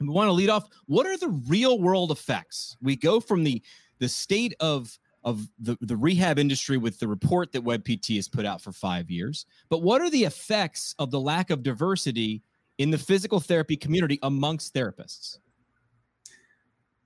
We 0.00 0.08
want 0.08 0.28
to 0.28 0.32
lead 0.32 0.50
off. 0.50 0.68
What 0.86 1.06
are 1.06 1.16
the 1.16 1.30
real 1.48 1.80
world 1.80 2.10
effects? 2.10 2.76
We 2.82 2.96
go 2.96 3.20
from 3.20 3.44
the 3.44 3.62
the 3.98 4.08
state 4.08 4.54
of 4.60 4.98
of 5.24 5.48
the, 5.58 5.76
the 5.80 5.96
rehab 5.96 6.38
industry 6.38 6.78
with 6.78 7.00
the 7.00 7.08
report 7.08 7.50
that 7.50 7.64
WebPT 7.64 8.14
has 8.14 8.28
put 8.28 8.46
out 8.46 8.62
for 8.62 8.70
five 8.70 9.10
years. 9.10 9.44
But 9.68 9.82
what 9.82 10.00
are 10.00 10.08
the 10.08 10.22
effects 10.22 10.94
of 11.00 11.10
the 11.10 11.18
lack 11.18 11.50
of 11.50 11.64
diversity 11.64 12.42
in 12.78 12.90
the 12.90 12.98
physical 12.98 13.40
therapy 13.40 13.76
community 13.76 14.20
amongst 14.22 14.72
therapists? 14.72 15.38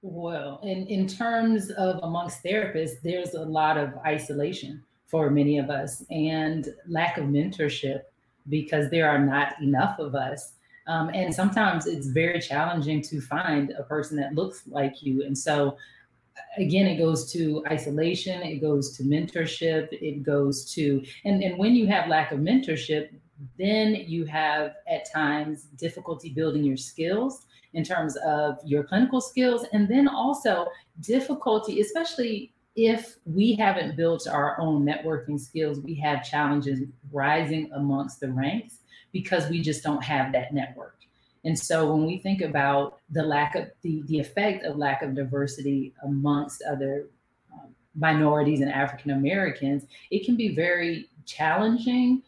Well, 0.03 0.61
in, 0.63 0.87
in 0.87 1.07
terms 1.07 1.71
of 1.73 2.01
amongst 2.03 2.43
therapists, 2.43 3.03
there's 3.03 3.35
a 3.35 3.43
lot 3.43 3.77
of 3.77 3.95
isolation 4.07 4.83
for 5.07 5.31
many 5.31 5.59
of 5.59 5.69
us 5.69 6.05
and 6.11 6.69
lack 6.89 7.19
of 7.19 7.25
mentorship 7.25 8.03
because 8.49 8.91
there 8.91 9.11
are 9.11 9.19
not 9.19 9.61
enough 9.61 9.99
of 9.99 10.15
us. 10.15 10.55
Um, 10.87 11.11
and 11.13 11.35
sometimes 11.35 11.87
it's 11.87 12.07
very 12.07 12.41
challenging 12.41 13.03
to 13.03 13.21
find 13.21 13.73
a 13.73 13.83
person 13.83 14.17
that 14.17 14.35
looks 14.35 14.63
like 14.67 15.03
you. 15.03 15.25
And 15.25 15.37
so 15.37 15.77
again 16.57 16.87
it 16.87 16.97
goes 16.97 17.31
to 17.33 17.63
isolation 17.71 18.43
it 18.43 18.61
goes 18.61 18.97
to 18.97 19.03
mentorship 19.03 19.89
it 19.93 20.23
goes 20.23 20.73
to 20.73 21.05
and, 21.25 21.43
and 21.43 21.59
when 21.59 21.75
you 21.75 21.87
have 21.87 22.09
lack 22.09 22.33
of 22.33 22.41
mentorship 22.41 23.11
then 23.59 23.95
you 23.95 24.25
have 24.25 24.75
at 24.89 25.11
times 25.13 25.65
difficulty 25.77 26.31
building 26.31 26.65
your 26.65 26.77
skills 26.77 27.47
in 27.75 27.85
terms 27.85 28.17
of 28.17 28.59
your 28.65 28.85
clinical 28.85 29.21
skills. 29.21 29.65
And 29.73 29.89
then 29.89 30.09
also 30.09 30.67
difficulty 31.01 31.81
especially 31.81 32.53
if 32.77 33.17
we 33.25 33.55
haven't 33.55 33.97
built 33.97 34.29
our 34.29 34.61
own 34.61 34.85
networking 34.85 35.41
skills 35.41 35.81
we 35.81 35.95
have 35.95 36.25
challenges 36.25 36.81
rising 37.11 37.71
amongst 37.75 38.21
the 38.21 38.31
ranks 38.31 38.79
because 39.13 39.49
we 39.49 39.61
just 39.61 39.83
don't 39.83 40.05
have 40.05 40.33
that 40.33 40.55
network. 40.55 40.97
And 41.45 41.59
so 41.59 41.93
when 41.93 42.07
we 42.07 42.19
think 42.19 42.43
about 42.43 42.99
the 43.11 43.23
lack 43.23 43.55
of 43.55 43.71
the, 43.83 44.03
the 44.07 44.19
effect 44.19 44.65
of 44.65 44.77
lack 44.77 45.03
of 45.03 45.15
diversity 45.15 45.95
amongst 46.05 46.63
other 46.71 47.09
um, 47.53 47.75
minorities 47.95 48.61
and 48.61 48.71
African 48.71 49.13
Americans, 49.13 49.87
it 50.11 50.25
can 50.25 50.37
be 50.37 50.55
very 50.55 51.09
challenging 51.25 52.23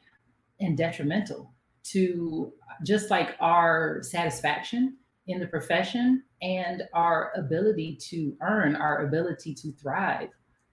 and 0.61 0.77
detrimental 0.77 1.53
to 1.85 2.53
just 2.85 3.11
like 3.11 3.37
our 3.41 4.03
satisfaction 4.03 4.97
in 5.29 5.39
the 5.39 5.47
profession 5.47 6.23
and 6.41 6.83
our 6.95 7.33
ability 7.37 7.97
to 7.97 8.37
earn, 8.43 8.75
our 8.75 9.07
ability 9.07 9.55
to 9.55 9.73
thrive, 9.73 10.29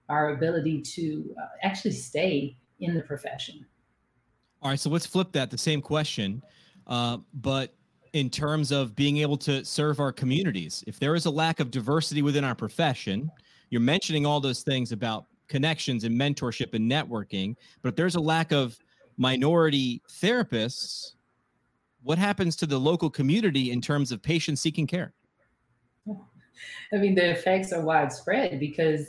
our 0.08 0.30
ability 0.30 0.82
to 0.82 1.34
uh, 1.40 1.46
actually 1.62 1.92
stay 1.92 2.56
in 2.80 2.94
the 2.94 3.02
profession. 3.02 3.64
All 4.62 4.70
right, 4.70 4.78
so 4.78 4.90
let's 4.90 5.06
flip 5.06 5.32
that 5.32 5.50
the 5.50 5.58
same 5.58 5.80
question, 5.80 6.42
uh, 6.86 7.18
but 7.34 7.74
in 8.12 8.28
terms 8.28 8.72
of 8.72 8.96
being 8.96 9.18
able 9.18 9.36
to 9.36 9.64
serve 9.64 10.00
our 10.00 10.12
communities. 10.12 10.82
If 10.86 10.98
there 10.98 11.14
is 11.14 11.26
a 11.26 11.30
lack 11.30 11.60
of 11.60 11.70
diversity 11.70 12.22
within 12.22 12.42
our 12.42 12.56
profession, 12.56 13.30
you're 13.70 13.80
mentioning 13.80 14.26
all 14.26 14.40
those 14.40 14.62
things 14.62 14.90
about 14.90 15.26
connections 15.48 16.04
and 16.04 16.20
mentorship 16.20 16.74
and 16.74 16.90
networking, 16.90 17.54
but 17.82 17.90
if 17.90 17.96
there's 17.96 18.16
a 18.16 18.20
lack 18.20 18.52
of 18.52 18.76
minority 19.16 20.02
therapists, 20.10 21.12
what 22.02 22.18
happens 22.18 22.56
to 22.56 22.66
the 22.66 22.78
local 22.78 23.10
community 23.10 23.70
in 23.70 23.80
terms 23.80 24.12
of 24.12 24.22
patients 24.22 24.60
seeking 24.60 24.86
care? 24.86 25.12
I 26.92 26.96
mean, 26.96 27.14
the 27.14 27.30
effects 27.30 27.72
are 27.72 27.80
widespread 27.80 28.60
because, 28.60 29.08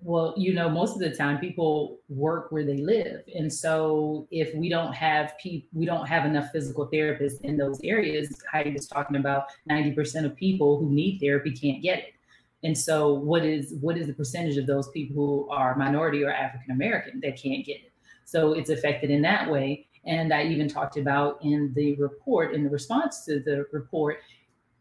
well, 0.00 0.34
you 0.36 0.54
know, 0.54 0.68
most 0.68 0.94
of 0.94 1.00
the 1.00 1.14
time 1.14 1.38
people 1.38 1.98
work 2.08 2.50
where 2.50 2.64
they 2.64 2.78
live, 2.78 3.22
and 3.34 3.52
so 3.52 4.26
if 4.30 4.54
we 4.54 4.68
don't 4.68 4.94
have 4.94 5.36
people, 5.38 5.68
we 5.72 5.84
don't 5.84 6.06
have 6.06 6.24
enough 6.24 6.50
physical 6.52 6.88
therapists 6.88 7.40
in 7.42 7.56
those 7.56 7.80
areas. 7.82 8.40
Heidi 8.50 8.72
was 8.72 8.86
talking 8.86 9.16
about 9.16 9.46
ninety 9.66 9.92
percent 9.92 10.26
of 10.26 10.36
people 10.36 10.78
who 10.78 10.90
need 10.90 11.18
therapy 11.18 11.52
can't 11.52 11.82
get 11.82 11.98
it. 11.98 12.14
And 12.62 12.76
so, 12.76 13.12
what 13.14 13.44
is 13.44 13.74
what 13.80 13.98
is 13.98 14.06
the 14.06 14.14
percentage 14.14 14.56
of 14.56 14.66
those 14.66 14.88
people 14.90 15.16
who 15.16 15.50
are 15.50 15.76
minority 15.76 16.24
or 16.24 16.30
African 16.30 16.70
American 16.70 17.20
that 17.20 17.40
can't 17.40 17.64
get 17.66 17.76
it? 17.76 17.92
So 18.24 18.54
it's 18.54 18.70
affected 18.70 19.10
in 19.10 19.22
that 19.22 19.50
way. 19.50 19.85
And 20.06 20.32
I 20.32 20.44
even 20.44 20.68
talked 20.68 20.96
about 20.96 21.38
in 21.42 21.72
the 21.74 21.94
report, 21.96 22.54
in 22.54 22.62
the 22.62 22.70
response 22.70 23.24
to 23.24 23.40
the 23.40 23.66
report, 23.72 24.20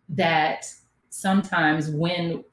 that 0.10 0.66
sometimes 1.10 1.90
when 1.90 2.44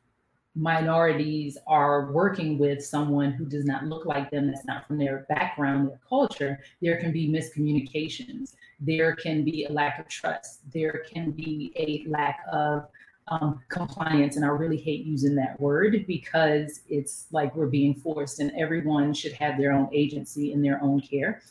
minorities 0.55 1.57
are 1.67 2.13
working 2.13 2.59
with 2.59 2.85
someone 2.85 3.33
who 3.33 3.47
does 3.47 3.65
not 3.65 3.85
look 3.87 4.05
like 4.05 4.31
them, 4.31 4.47
that's 4.47 4.67
not 4.67 4.87
from 4.87 4.99
their 4.99 5.27
background, 5.29 5.89
their 5.89 6.01
culture, 6.09 6.61
there 6.81 6.99
can 6.99 7.13
be 7.13 7.29
miscommunications. 7.29 8.55
There 8.81 9.15
can 9.15 9.45
be 9.45 9.65
a 9.65 9.73
lack 9.73 9.99
of 9.99 10.09
trust. 10.09 10.61
There 10.73 11.05
can 11.11 11.31
be 11.31 11.73
a 11.77 12.09
lack 12.11 12.41
of 12.53 12.87
um, 13.29 13.61
compliance. 13.69 14.37
And 14.37 14.45
I 14.45 14.49
really 14.49 14.77
hate 14.77 15.07
using 15.07 15.35
that 15.37 15.59
word 15.61 16.05
because 16.07 16.81
it's 16.89 17.27
like 17.31 17.55
we're 17.55 17.67
being 17.67 17.95
forced, 17.95 18.41
and 18.41 18.53
everyone 18.59 19.15
should 19.15 19.33
have 19.33 19.57
their 19.57 19.73
own 19.73 19.89
agency 19.93 20.53
in 20.53 20.63
their 20.63 20.83
own 20.83 21.01
care. 21.01 21.43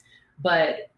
But 0.41 0.91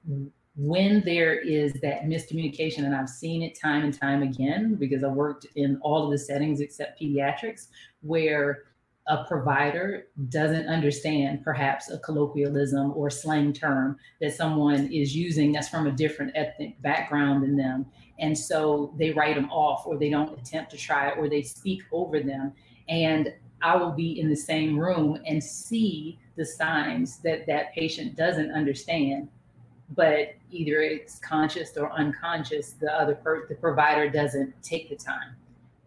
when 0.56 1.02
there 1.04 1.40
is 1.40 1.74
that 1.82 2.04
miscommunication, 2.04 2.86
and 2.86 2.96
I've 2.96 3.10
seen 3.10 3.42
it 3.42 3.60
time 3.60 3.84
and 3.84 4.00
time 4.00 4.22
again 4.22 4.76
because 4.76 5.04
I 5.04 5.08
worked 5.08 5.48
in 5.56 5.80
all 5.82 6.06
of 6.06 6.12
the 6.12 6.18
settings 6.18 6.62
except 6.62 7.02
pediatrics, 7.02 7.68
where 8.02 8.64
a 9.08 9.26
provider 9.26 10.08
doesn't 10.30 10.68
understand 10.68 11.44
perhaps 11.44 11.90
a 11.90 12.00
colloquialism 12.00 12.94
or 12.96 13.10
slang 13.10 13.52
term 13.52 13.98
that 14.22 14.34
someone 14.34 14.92
is 14.94 15.16
using 15.16 15.52
that's 15.52 15.68
from 15.68 15.88
a 15.88 15.92
different 15.92 16.32
ethnic 16.36 16.82
background 16.82 17.44
than 17.44 17.58
them. 17.58 17.86
And 18.20 18.38
so 18.38 18.94
they 18.98 19.12
write 19.12 19.36
them 19.36 19.50
off 19.52 19.86
or 19.86 19.98
they 19.98 20.10
don't 20.10 20.40
attempt 20.40 20.72
to 20.72 20.78
try 20.78 21.10
it 21.10 21.18
or 21.18 21.28
they 21.28 21.42
speak 21.42 21.84
over 21.92 22.22
them. 22.22 22.54
And 22.88 23.34
I 23.62 23.76
will 23.76 23.92
be 23.92 24.20
in 24.20 24.30
the 24.30 24.36
same 24.36 24.80
room 24.80 25.20
and 25.26 25.44
see 25.44 26.20
the 26.36 26.46
signs 26.46 27.18
that 27.20 27.46
that 27.48 27.74
patient 27.74 28.16
doesn't 28.16 28.52
understand 28.52 29.28
but 29.96 30.34
either 30.50 30.82
it's 30.82 31.20
conscious 31.20 31.76
or 31.78 31.92
unconscious 31.92 32.72
the 32.74 32.92
other 32.92 33.16
per- 33.16 33.48
the 33.48 33.56
provider 33.56 34.10
doesn't 34.10 34.54
take 34.64 34.90
the 34.90 34.96
time 34.96 35.36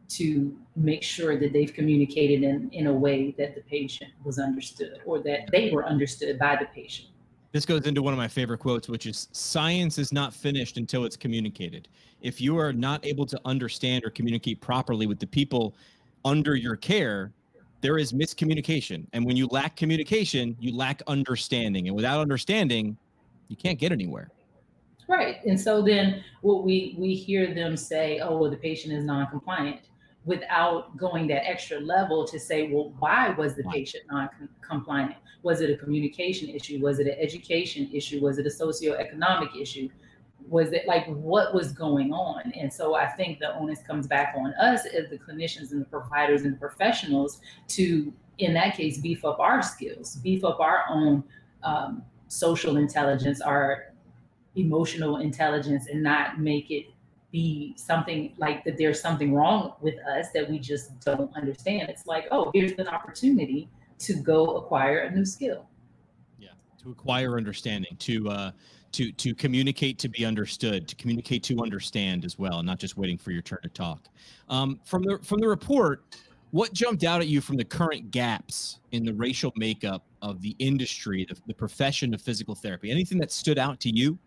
to 0.09 0.57
make 0.77 1.03
sure 1.03 1.37
that 1.39 1.53
they've 1.53 1.73
communicated 1.73 2.43
in, 2.43 2.69
in 2.73 2.87
a 2.87 2.93
way 2.93 3.35
that 3.39 3.55
the 3.55 3.61
patient 3.63 4.11
was 4.25 4.39
understood 4.39 5.01
or 5.05 5.19
that 5.21 5.51
they 5.51 5.71
were 5.71 5.85
understood 5.85 6.39
by 6.39 6.57
the 6.57 6.67
patient. 6.67 7.09
This 7.53 7.65
goes 7.65 7.87
into 7.87 8.03
one 8.03 8.13
of 8.13 8.19
my 8.19 8.29
favorite 8.29 8.59
quotes, 8.59 8.89
which 8.89 9.07
is 9.07 9.29
science 9.33 9.99
is 9.99 10.13
not 10.13 10.35
finished 10.35 10.77
until 10.77 11.05
it's 11.05 11.17
communicated. 11.17 11.89
If 12.21 12.41
you 12.41 12.59
are 12.59 12.73
not 12.73 13.05
able 13.05 13.27
to 13.27 13.41
understand 13.45 14.05
or 14.05 14.11
communicate 14.11 14.61
properly 14.61 15.07
with 15.07 15.19
the 15.19 15.27
people 15.27 15.75
under 16.25 16.55
your 16.55 16.77
care, 16.77 17.33
there 17.87 17.99
is 17.99 18.12
miscommunication. 18.12 19.07
And 19.12 19.25
when 19.25 19.37
you 19.37 19.46
lack 19.46 19.77
communication, 19.77 20.57
you 20.59 20.75
lack 20.75 21.03
understanding. 21.07 21.87
And 21.87 21.94
without 21.94 22.20
understanding, 22.20 22.96
you 23.46 23.55
can't 23.55 23.79
get 23.79 23.92
anywhere. 23.92 24.29
Right. 25.07 25.37
And 25.44 25.61
so 25.61 25.83
then 25.83 26.25
what 26.40 26.64
we 26.64 26.96
we 26.99 27.14
hear 27.14 27.55
them 27.55 27.77
say, 27.77 28.18
oh, 28.18 28.38
well, 28.38 28.51
the 28.51 28.57
patient 28.57 28.92
is 28.92 29.05
non-compliant 29.05 29.83
without 30.25 30.96
going 30.96 31.29
that 31.29 31.49
extra 31.49 31.79
level 31.79 32.27
to 32.27 32.40
say, 32.40 32.72
well, 32.72 32.92
why 32.99 33.29
was 33.38 33.55
the 33.55 33.62
patient 33.72 34.03
non-compliant? 34.11 35.14
Was 35.44 35.61
it 35.61 35.70
a 35.70 35.77
communication 35.77 36.49
issue? 36.49 36.81
Was 36.81 36.99
it 36.99 37.07
an 37.07 37.14
education 37.20 37.88
issue? 37.92 38.20
Was 38.20 38.38
it 38.38 38.46
a 38.49 38.51
socioeconomic 38.64 39.55
issue? 39.55 39.88
Was 40.49 40.73
it 40.73 40.87
like 40.87 41.07
what 41.07 41.55
was 41.55 41.73
going 41.73 42.13
on? 42.13 42.53
And 42.53 42.73
so 42.73 42.95
I 42.95 43.07
think 43.07 43.41
the 43.41 43.55
onus 43.57 43.81
comes 43.83 44.07
back 44.07 44.35
on 44.39 44.55
us 44.55 44.87
as 44.87 45.11
the 45.11 45.19
clinicians 45.19 45.73
and 45.73 45.81
the 45.81 45.87
providers 45.87 46.43
and 46.43 46.55
the 46.55 46.59
professionals 46.59 47.41
to, 47.69 48.13
in 48.39 48.55
that 48.55 48.77
case, 48.77 48.99
beef 48.99 49.25
up 49.25 49.41
our 49.41 49.63
skills, 49.63 50.17
beef 50.17 50.45
up 50.45 50.61
our 50.61 50.85
own 50.89 51.25
um, 51.63 52.03
social 52.29 52.77
intelligence, 52.77 53.41
our 53.41 53.93
emotional 54.55 55.19
intelligence, 55.19 55.89
and 55.89 56.03
not 56.03 56.39
make 56.39 56.71
it 56.71 56.87
be 57.33 57.75
something 57.77 58.33
like 58.39 58.65
that 58.65 58.79
there's 58.79 59.01
something 59.01 59.35
wrong 59.35 59.75
with 59.81 59.95
us 60.17 60.29
that 60.33 60.49
we 60.49 60.59
just 60.59 60.99
don't 61.01 61.35
understand. 61.37 61.89
It's 61.91 62.07
like, 62.07 62.27
oh, 62.31 62.51
here's 62.55 62.73
an 62.73 62.89
opportunity 62.89 63.69
to 63.99 64.15
go 64.15 64.57
acquire 64.57 65.01
a 65.01 65.11
new 65.11 65.25
skill. 65.25 65.67
Yeah, 66.39 66.51
to 66.83 66.91
acquire 66.91 67.37
understanding, 67.37 67.97
to 67.99 68.29
uh, 68.31 68.51
to 68.97 69.13
to 69.13 69.35
communicate 69.35 69.99
to 69.99 70.09
be 70.09 70.25
understood, 70.25 70.89
to 70.89 70.97
communicate 70.97 71.43
to 71.45 71.63
understand 71.63 72.25
as 72.25 72.39
well, 72.39 72.63
not 72.63 72.79
just 72.79 72.97
waiting 72.97 73.19
for 73.19 73.31
your 73.31 73.43
turn 73.43 73.61
to 73.63 73.69
talk. 73.69 74.09
Um, 74.49 74.81
from 74.85 75.03
the 75.03 75.19
from 75.23 75.41
the 75.41 75.49
report, 75.49 76.05
what 76.51 76.73
jumped 76.73 77.05
out 77.05 77.21
at 77.21 77.29
you 77.29 77.43
from 77.43 77.57
the 77.57 77.65
current 77.65 78.11
gaps 78.11 78.81
in 78.93 79.05
the 79.05 79.13
racial 79.13 79.53
makeup 79.57 80.03
of 80.23 80.41
the 80.41 80.57
industry, 80.59 81.27
the, 81.29 81.37
the 81.47 81.55
profession 81.55 82.15
of 82.15 82.23
physical 82.23 82.55
therapy? 82.55 82.91
Anything 82.91 83.19
that 83.19 83.31
stood 83.31 83.59
out 83.59 83.81
to 83.81 83.91
you? 83.95 84.19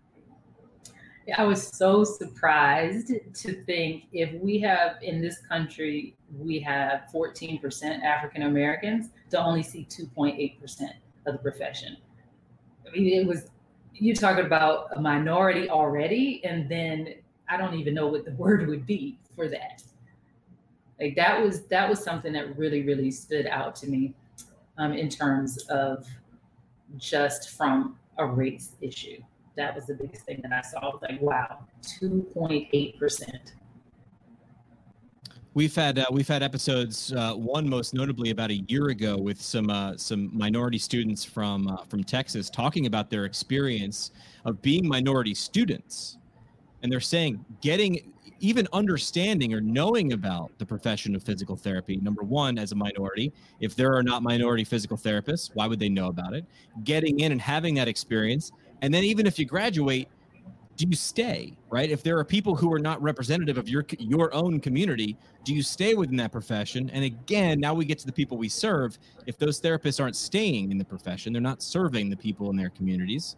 I 1.37 1.43
was 1.43 1.67
so 1.67 2.03
surprised 2.03 3.11
to 3.33 3.63
think 3.65 4.05
if 4.11 4.33
we 4.41 4.59
have 4.61 4.97
in 5.03 5.21
this 5.21 5.37
country, 5.47 6.15
we 6.39 6.59
have 6.61 7.03
14% 7.13 8.01
African 8.01 8.43
Americans 8.43 9.09
to 9.29 9.39
only 9.39 9.61
see 9.61 9.85
2.8% 9.89 10.81
of 11.27 11.33
the 11.33 11.39
profession. 11.39 11.97
I 12.87 12.91
mean, 12.91 13.13
it 13.13 13.27
was, 13.27 13.51
you 13.99 14.15
talking 14.15 14.45
about 14.45 14.89
a 14.95 15.01
minority 15.01 15.69
already, 15.69 16.43
and 16.43 16.69
then 16.69 17.15
I 17.49 17.57
don't 17.57 17.75
even 17.75 17.93
know 17.93 18.07
what 18.07 18.25
the 18.25 18.31
word 18.37 18.67
would 18.67 18.85
be 18.85 19.17
for 19.35 19.47
that. 19.47 19.83
Like 20.99 21.15
that 21.15 21.41
was 21.41 21.65
that 21.67 21.89
was 21.89 22.03
something 22.03 22.33
that 22.33 22.57
really 22.57 22.83
really 22.83 23.11
stood 23.11 23.47
out 23.47 23.75
to 23.77 23.87
me 23.87 24.13
um, 24.77 24.93
in 24.93 25.07
terms 25.09 25.57
of 25.69 26.05
just 26.97 27.51
from 27.51 27.97
a 28.17 28.25
race 28.25 28.75
issue 28.81 29.21
that 29.59 29.75
was 29.75 29.85
the 29.85 29.93
biggest 29.93 30.23
thing 30.23 30.39
that 30.41 30.53
I 30.53 30.61
saw. 30.61 30.79
I 30.79 30.85
was 30.85 31.01
like, 31.01 31.21
wow, 31.21 31.59
2.8%. 32.01 33.29
We've 35.55 35.75
had 35.75 35.97
uh, 35.97 36.05
we've 36.11 36.27
had 36.27 36.43
episodes. 36.43 37.11
Uh, 37.11 37.33
one 37.33 37.67
most 37.67 37.95
notably 37.95 38.29
about 38.29 38.51
a 38.51 38.57
year 38.67 38.89
ago 38.89 39.17
with 39.17 39.41
some 39.41 39.71
uh, 39.71 39.97
some 39.97 40.29
minority 40.37 40.77
students 40.77 41.25
from 41.25 41.67
uh, 41.67 41.77
from 41.85 42.03
Texas 42.03 42.51
talking 42.51 42.85
about 42.85 43.09
their 43.09 43.25
experience 43.25 44.11
of 44.45 44.61
being 44.61 44.87
minority 44.87 45.33
students, 45.33 46.17
and 46.83 46.91
they're 46.91 46.99
saying 46.99 47.43
getting 47.61 48.13
even 48.41 48.67
understanding 48.73 49.51
or 49.53 49.59
knowing 49.59 50.13
about 50.13 50.51
the 50.59 50.65
profession 50.65 51.15
of 51.15 51.23
physical 51.23 51.55
therapy. 51.55 51.97
Number 51.97 52.21
one, 52.21 52.59
as 52.59 52.71
a 52.71 52.75
minority, 52.75 53.33
if 53.59 53.75
there 53.75 53.93
are 53.95 54.03
not 54.03 54.21
minority 54.21 54.63
physical 54.63 54.97
therapists, 54.97 55.49
why 55.55 55.67
would 55.67 55.79
they 55.79 55.89
know 55.89 56.07
about 56.07 56.33
it? 56.33 56.45
Getting 56.83 57.21
in 57.21 57.31
and 57.31 57.41
having 57.41 57.73
that 57.75 57.87
experience, 57.87 58.51
and 58.83 58.93
then 58.93 59.03
even 59.03 59.25
if 59.25 59.39
you 59.39 59.45
graduate, 59.45 60.09
do 60.79 60.87
you 60.89 60.95
stay, 60.95 61.57
right? 61.69 61.91
If 61.91 62.03
there 62.03 62.17
are 62.17 62.23
people 62.23 62.55
who 62.55 62.71
are 62.71 62.79
not 62.79 63.01
representative 63.01 63.57
of 63.57 63.67
your 63.67 63.85
your 63.99 64.33
own 64.33 64.61
community, 64.61 65.17
do 65.43 65.53
you 65.53 65.61
stay 65.61 65.93
within 65.93 66.15
that 66.15 66.31
profession? 66.31 66.89
And 66.91 67.03
again, 67.03 67.59
now 67.59 67.73
we 67.73 67.83
get 67.83 67.99
to 67.99 68.05
the 68.05 68.13
people 68.13 68.37
we 68.37 68.47
serve. 68.47 68.97
If 69.25 69.37
those 69.37 69.59
therapists 69.59 69.99
aren't 69.99 70.15
staying 70.15 70.71
in 70.71 70.77
the 70.77 70.85
profession, 70.85 71.33
they're 71.33 71.41
not 71.41 71.61
serving 71.61 72.09
the 72.09 72.15
people 72.15 72.49
in 72.49 72.55
their 72.55 72.69
communities. 72.69 73.35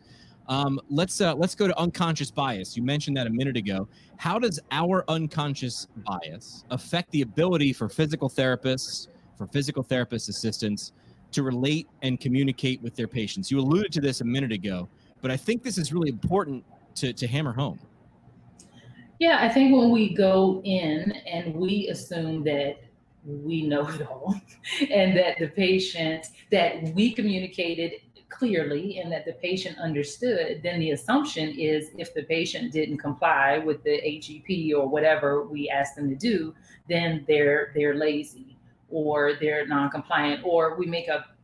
Um, 0.49 0.79
let's 0.91 1.19
uh, 1.19 1.33
let's 1.33 1.55
go 1.55 1.67
to 1.67 1.75
unconscious 1.79 2.29
bias. 2.29 2.77
You 2.77 2.83
mentioned 2.83 3.17
that 3.17 3.25
a 3.25 3.31
minute 3.31 3.57
ago. 3.57 3.87
How 4.17 4.37
does 4.37 4.59
our 4.69 5.03
unconscious 5.07 5.87
bias 6.05 6.63
affect 6.69 7.09
the 7.09 7.23
ability 7.23 7.73
for 7.73 7.89
physical 7.89 8.29
therapists, 8.29 9.07
for 9.35 9.47
physical 9.47 9.81
therapist 9.81 10.29
assistants, 10.29 10.91
to 11.31 11.41
relate 11.41 11.87
and 12.03 12.19
communicate 12.19 12.83
with 12.83 12.95
their 12.95 13.07
patients? 13.07 13.49
You 13.49 13.59
alluded 13.59 13.91
to 13.93 13.99
this 13.99 14.21
a 14.21 14.25
minute 14.25 14.51
ago. 14.51 14.87
But 15.23 15.31
I 15.31 15.37
think 15.37 15.63
this 15.63 15.77
is 15.77 15.93
really 15.93 16.09
important 16.09 16.63
to, 16.95 17.13
to 17.13 17.27
hammer 17.27 17.53
home. 17.53 17.79
Yeah, 19.19 19.37
I 19.39 19.49
think 19.49 19.75
when 19.75 19.91
we 19.91 20.15
go 20.15 20.61
in 20.63 21.11
and 21.27 21.53
we 21.53 21.87
assume 21.89 22.43
that 22.45 22.77
we 23.23 23.61
know 23.61 23.87
it 23.87 24.01
all 24.07 24.33
and 24.89 25.15
that 25.15 25.37
the 25.37 25.47
patient, 25.47 26.27
that 26.51 26.83
we 26.95 27.13
communicated 27.13 27.93
clearly 28.29 28.97
and 28.97 29.11
that 29.11 29.25
the 29.25 29.33
patient 29.33 29.77
understood, 29.77 30.61
then 30.63 30.79
the 30.79 30.91
assumption 30.91 31.49
is 31.49 31.91
if 31.97 32.13
the 32.15 32.23
patient 32.23 32.71
didn't 32.71 32.97
comply 32.97 33.59
with 33.59 33.83
the 33.83 33.97
HEP 33.99 34.75
or 34.75 34.87
whatever 34.87 35.43
we 35.43 35.69
asked 35.69 35.95
them 35.95 36.09
to 36.09 36.15
do, 36.15 36.55
then 36.89 37.23
they're 37.27 37.71
they're 37.75 37.93
lazy 37.93 38.57
or 38.89 39.33
they're 39.39 39.67
non-compliant 39.67 40.41
or 40.43 40.75
we 40.77 40.85
make 40.85 41.09
up 41.09 41.35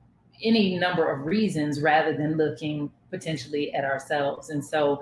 any 0.43 0.77
number 0.77 1.12
of 1.12 1.25
reasons 1.25 1.81
rather 1.81 2.15
than 2.15 2.38
looking 2.38 2.91
potentially 3.10 3.73
at 3.73 3.86
ourselves. 3.86 4.49
And 4.49 4.63
so 4.63 5.01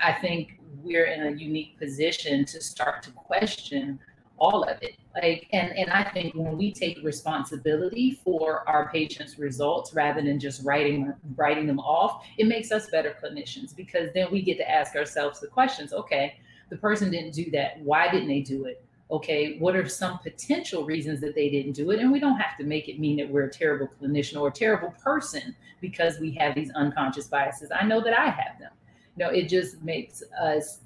I 0.00 0.12
think 0.12 0.60
we're 0.82 1.06
in 1.06 1.26
a 1.26 1.30
unique 1.30 1.78
position 1.78 2.44
to 2.46 2.60
start 2.60 3.02
to 3.04 3.10
question 3.12 3.98
all 4.38 4.64
of 4.64 4.82
it. 4.82 4.96
Like 5.14 5.46
and 5.52 5.70
and 5.78 5.90
i 5.90 6.02
think 6.02 6.34
when 6.34 6.58
we 6.58 6.72
take 6.72 6.98
responsibility 7.04 8.20
for 8.24 8.68
our 8.68 8.90
patients 8.90 9.38
results 9.38 9.94
rather 9.94 10.20
than 10.20 10.40
just 10.40 10.64
writing 10.64 11.14
writing 11.36 11.68
them 11.68 11.78
off 11.78 12.24
it 12.36 12.48
makes 12.48 12.72
us 12.72 12.90
better 12.90 13.14
clinicians 13.22 13.76
because 13.76 14.10
then 14.12 14.32
we 14.32 14.42
get 14.42 14.56
to 14.56 14.68
ask 14.68 14.96
ourselves 14.96 15.38
the 15.38 15.46
questions 15.46 15.92
okay 15.92 16.34
the 16.70 16.76
person 16.76 17.10
didn't 17.10 17.34
do 17.34 17.50
that. 17.52 17.80
Why 17.80 18.10
didn't 18.10 18.28
they 18.28 18.40
do 18.40 18.64
it? 18.64 18.84
Okay 19.10 19.56
what 19.58 19.76
are 19.76 19.88
some 19.88 20.18
potential 20.18 20.84
reasons 20.84 21.20
that 21.20 21.36
they 21.36 21.48
didn't 21.48 21.72
do 21.72 21.92
it? 21.92 22.00
And 22.00 22.10
we 22.10 22.18
don't 22.18 22.38
have 22.38 22.56
to 22.58 22.64
make 22.64 22.88
it 22.88 22.98
mean 22.98 23.16
that 23.18 23.30
we're 23.30 23.44
a 23.44 23.50
terrible 23.50 23.88
clinician 24.00 24.40
or 24.40 24.48
a 24.48 24.52
terrible 24.52 24.92
person 25.02 25.54
because 25.80 26.18
we 26.18 26.32
have 26.32 26.56
these 26.56 26.70
unconscious 26.72 27.28
biases. 27.28 27.70
I 27.70 27.84
know 27.84 28.00
that 28.00 28.18
i 28.18 28.24
have 28.24 28.58
them 28.58 28.72
know 29.16 29.28
it 29.28 29.48
just 29.48 29.82
makes 29.82 30.22
us 30.40 30.80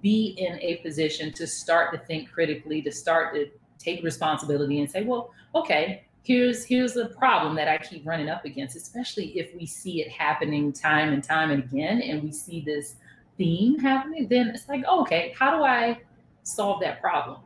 be 0.00 0.34
in 0.38 0.58
a 0.60 0.76
position 0.76 1.32
to 1.32 1.46
start 1.46 1.92
to 1.92 1.98
think 2.06 2.30
critically, 2.30 2.80
to 2.82 2.92
start 2.92 3.34
to 3.34 3.46
take 3.78 4.02
responsibility 4.02 4.80
and 4.80 4.90
say, 4.90 5.02
well, 5.04 5.32
okay, 5.54 6.04
here's 6.22 6.64
here's 6.64 6.94
the 6.94 7.06
problem 7.18 7.54
that 7.56 7.68
I 7.68 7.78
keep 7.78 8.06
running 8.06 8.28
up 8.28 8.44
against, 8.44 8.76
especially 8.76 9.38
if 9.38 9.54
we 9.54 9.66
see 9.66 10.00
it 10.00 10.10
happening 10.10 10.72
time 10.72 11.12
and 11.12 11.22
time 11.22 11.50
and 11.50 11.64
again, 11.64 12.00
and 12.00 12.22
we 12.22 12.32
see 12.32 12.60
this 12.60 12.96
theme 13.36 13.78
happening, 13.78 14.28
then 14.28 14.48
it's 14.48 14.68
like, 14.68 14.84
oh, 14.86 15.02
okay, 15.02 15.34
how 15.38 15.56
do 15.56 15.64
I 15.64 16.00
solve 16.42 16.80
that 16.80 17.00
problem? 17.00 17.40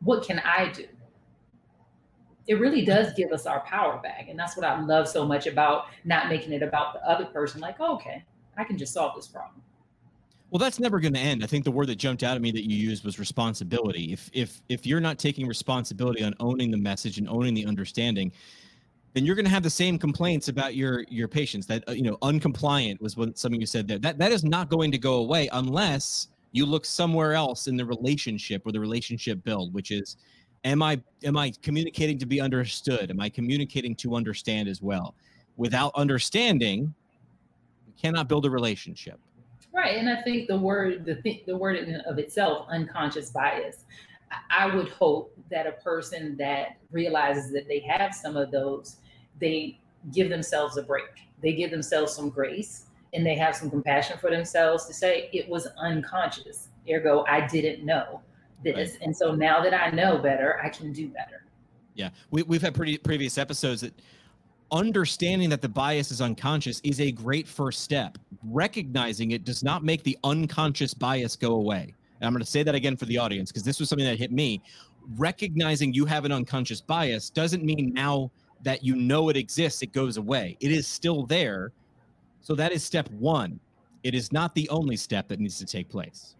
What 0.00 0.24
can 0.24 0.40
I 0.40 0.70
do? 0.72 0.86
It 2.46 2.60
really 2.60 2.84
does 2.84 3.14
give 3.14 3.32
us 3.32 3.46
our 3.46 3.60
power 3.60 3.98
back. 4.02 4.26
And 4.28 4.38
that's 4.38 4.54
what 4.56 4.66
I 4.66 4.78
love 4.78 5.08
so 5.08 5.24
much 5.24 5.46
about 5.46 5.86
not 6.04 6.28
making 6.28 6.52
it 6.52 6.62
about 6.62 6.92
the 6.92 7.08
other 7.08 7.24
person, 7.24 7.60
like, 7.60 7.76
oh, 7.80 7.94
okay, 7.94 8.22
I 8.56 8.64
can 8.64 8.78
just 8.78 8.92
solve 8.92 9.14
this 9.16 9.26
problem. 9.26 9.62
Well, 10.50 10.58
that's 10.60 10.78
never 10.78 11.00
going 11.00 11.14
to 11.14 11.20
end. 11.20 11.42
I 11.42 11.48
think 11.48 11.64
the 11.64 11.72
word 11.72 11.88
that 11.88 11.96
jumped 11.96 12.22
out 12.22 12.36
at 12.36 12.42
me 12.42 12.52
that 12.52 12.70
you 12.70 12.76
used 12.76 13.04
was 13.04 13.18
responsibility. 13.18 14.12
If 14.12 14.30
if 14.32 14.62
if 14.68 14.86
you're 14.86 15.00
not 15.00 15.18
taking 15.18 15.48
responsibility 15.48 16.22
on 16.22 16.34
owning 16.38 16.70
the 16.70 16.76
message 16.76 17.18
and 17.18 17.28
owning 17.28 17.54
the 17.54 17.66
understanding, 17.66 18.30
then 19.14 19.24
you're 19.24 19.34
going 19.34 19.46
to 19.46 19.50
have 19.50 19.62
the 19.62 19.70
same 19.70 19.98
complaints 19.98 20.48
about 20.48 20.76
your 20.76 21.04
your 21.08 21.26
patients. 21.26 21.66
That 21.66 21.88
uh, 21.88 21.92
you 21.92 22.02
know, 22.02 22.16
uncompliant 22.18 23.00
was 23.00 23.16
what 23.16 23.36
something 23.36 23.60
you 23.60 23.66
said 23.66 23.88
there. 23.88 23.98
That 23.98 24.18
that 24.18 24.30
is 24.30 24.44
not 24.44 24.68
going 24.68 24.92
to 24.92 24.98
go 24.98 25.14
away 25.14 25.48
unless 25.52 26.28
you 26.52 26.64
look 26.64 26.84
somewhere 26.84 27.32
else 27.32 27.66
in 27.66 27.76
the 27.76 27.84
relationship 27.84 28.62
or 28.64 28.70
the 28.70 28.78
relationship 28.78 29.42
build, 29.42 29.74
which 29.74 29.90
is, 29.90 30.16
am 30.62 30.82
I 30.82 31.00
am 31.24 31.36
I 31.36 31.52
communicating 31.62 32.16
to 32.18 32.26
be 32.26 32.40
understood? 32.40 33.10
Am 33.10 33.20
I 33.20 33.28
communicating 33.28 33.96
to 33.96 34.14
understand 34.14 34.68
as 34.68 34.80
well? 34.80 35.16
Without 35.56 35.92
understanding, 35.96 36.94
cannot 38.00 38.28
build 38.28 38.46
a 38.46 38.50
relationship. 38.50 39.18
Right, 39.72 39.96
and 39.96 40.08
I 40.08 40.22
think 40.22 40.46
the 40.46 40.58
word 40.58 41.04
the 41.04 41.16
th- 41.16 41.44
the 41.46 41.56
word 41.56 41.76
in 41.76 41.96
of 42.02 42.18
itself, 42.18 42.66
unconscious 42.70 43.30
bias. 43.30 43.84
I 44.50 44.74
would 44.74 44.88
hope 44.88 45.32
that 45.50 45.66
a 45.66 45.72
person 45.72 46.36
that 46.38 46.78
realizes 46.90 47.52
that 47.52 47.68
they 47.68 47.80
have 47.80 48.14
some 48.14 48.36
of 48.36 48.50
those, 48.50 48.96
they 49.40 49.78
give 50.12 50.28
themselves 50.28 50.76
a 50.76 50.82
break. 50.82 51.04
They 51.40 51.52
give 51.52 51.70
themselves 51.70 52.14
some 52.14 52.30
grace 52.30 52.86
and 53.12 53.24
they 53.24 53.36
have 53.36 53.54
some 53.54 53.70
compassion 53.70 54.18
for 54.18 54.30
themselves 54.30 54.86
to 54.86 54.94
say 54.94 55.30
it 55.32 55.48
was 55.48 55.68
unconscious. 55.78 56.68
Ergo, 56.90 57.24
I 57.28 57.46
didn't 57.46 57.84
know 57.84 58.20
this. 58.62 58.92
Right. 58.92 58.98
And 59.02 59.16
so 59.16 59.34
now 59.34 59.62
that 59.62 59.72
I 59.72 59.90
know 59.90 60.18
better, 60.18 60.60
I 60.62 60.68
can 60.68 60.92
do 60.92 61.08
better. 61.08 61.44
Yeah. 61.94 62.10
We, 62.30 62.42
we've 62.42 62.62
had 62.62 62.74
pretty 62.74 62.98
previous 62.98 63.38
episodes 63.38 63.82
that 63.82 63.94
understanding 64.72 65.50
that 65.50 65.62
the 65.62 65.68
bias 65.68 66.10
is 66.10 66.20
unconscious 66.20 66.80
is 66.84 67.00
a 67.00 67.12
great 67.12 67.46
first 67.46 67.82
step. 67.82 68.18
Recognizing 68.44 69.30
it 69.30 69.44
does 69.44 69.62
not 69.62 69.84
make 69.84 70.02
the 70.02 70.18
unconscious 70.24 70.94
bias 70.94 71.36
go 71.36 71.54
away. 71.54 71.94
And 72.20 72.26
I'm 72.26 72.32
going 72.32 72.44
to 72.44 72.50
say 72.50 72.62
that 72.62 72.74
again 72.74 72.96
for 72.96 73.04
the 73.06 73.18
audience 73.18 73.50
because 73.50 73.64
this 73.64 73.80
was 73.80 73.88
something 73.88 74.06
that 74.06 74.18
hit 74.18 74.32
me. 74.32 74.62
Recognizing 75.16 75.92
you 75.92 76.06
have 76.06 76.24
an 76.24 76.32
unconscious 76.32 76.80
bias 76.80 77.30
doesn't 77.30 77.64
mean 77.64 77.92
now 77.92 78.30
that 78.62 78.82
you 78.82 78.96
know 78.96 79.28
it 79.28 79.36
exists, 79.36 79.82
it 79.82 79.92
goes 79.92 80.16
away. 80.16 80.56
It 80.60 80.72
is 80.72 80.86
still 80.86 81.24
there. 81.26 81.72
So 82.40 82.54
that 82.54 82.72
is 82.72 82.82
step 82.82 83.10
one. 83.10 83.60
It 84.02 84.14
is 84.14 84.32
not 84.32 84.54
the 84.54 84.68
only 84.70 84.96
step 84.96 85.28
that 85.28 85.40
needs 85.40 85.58
to 85.58 85.66
take 85.66 85.88
place. 85.88 86.34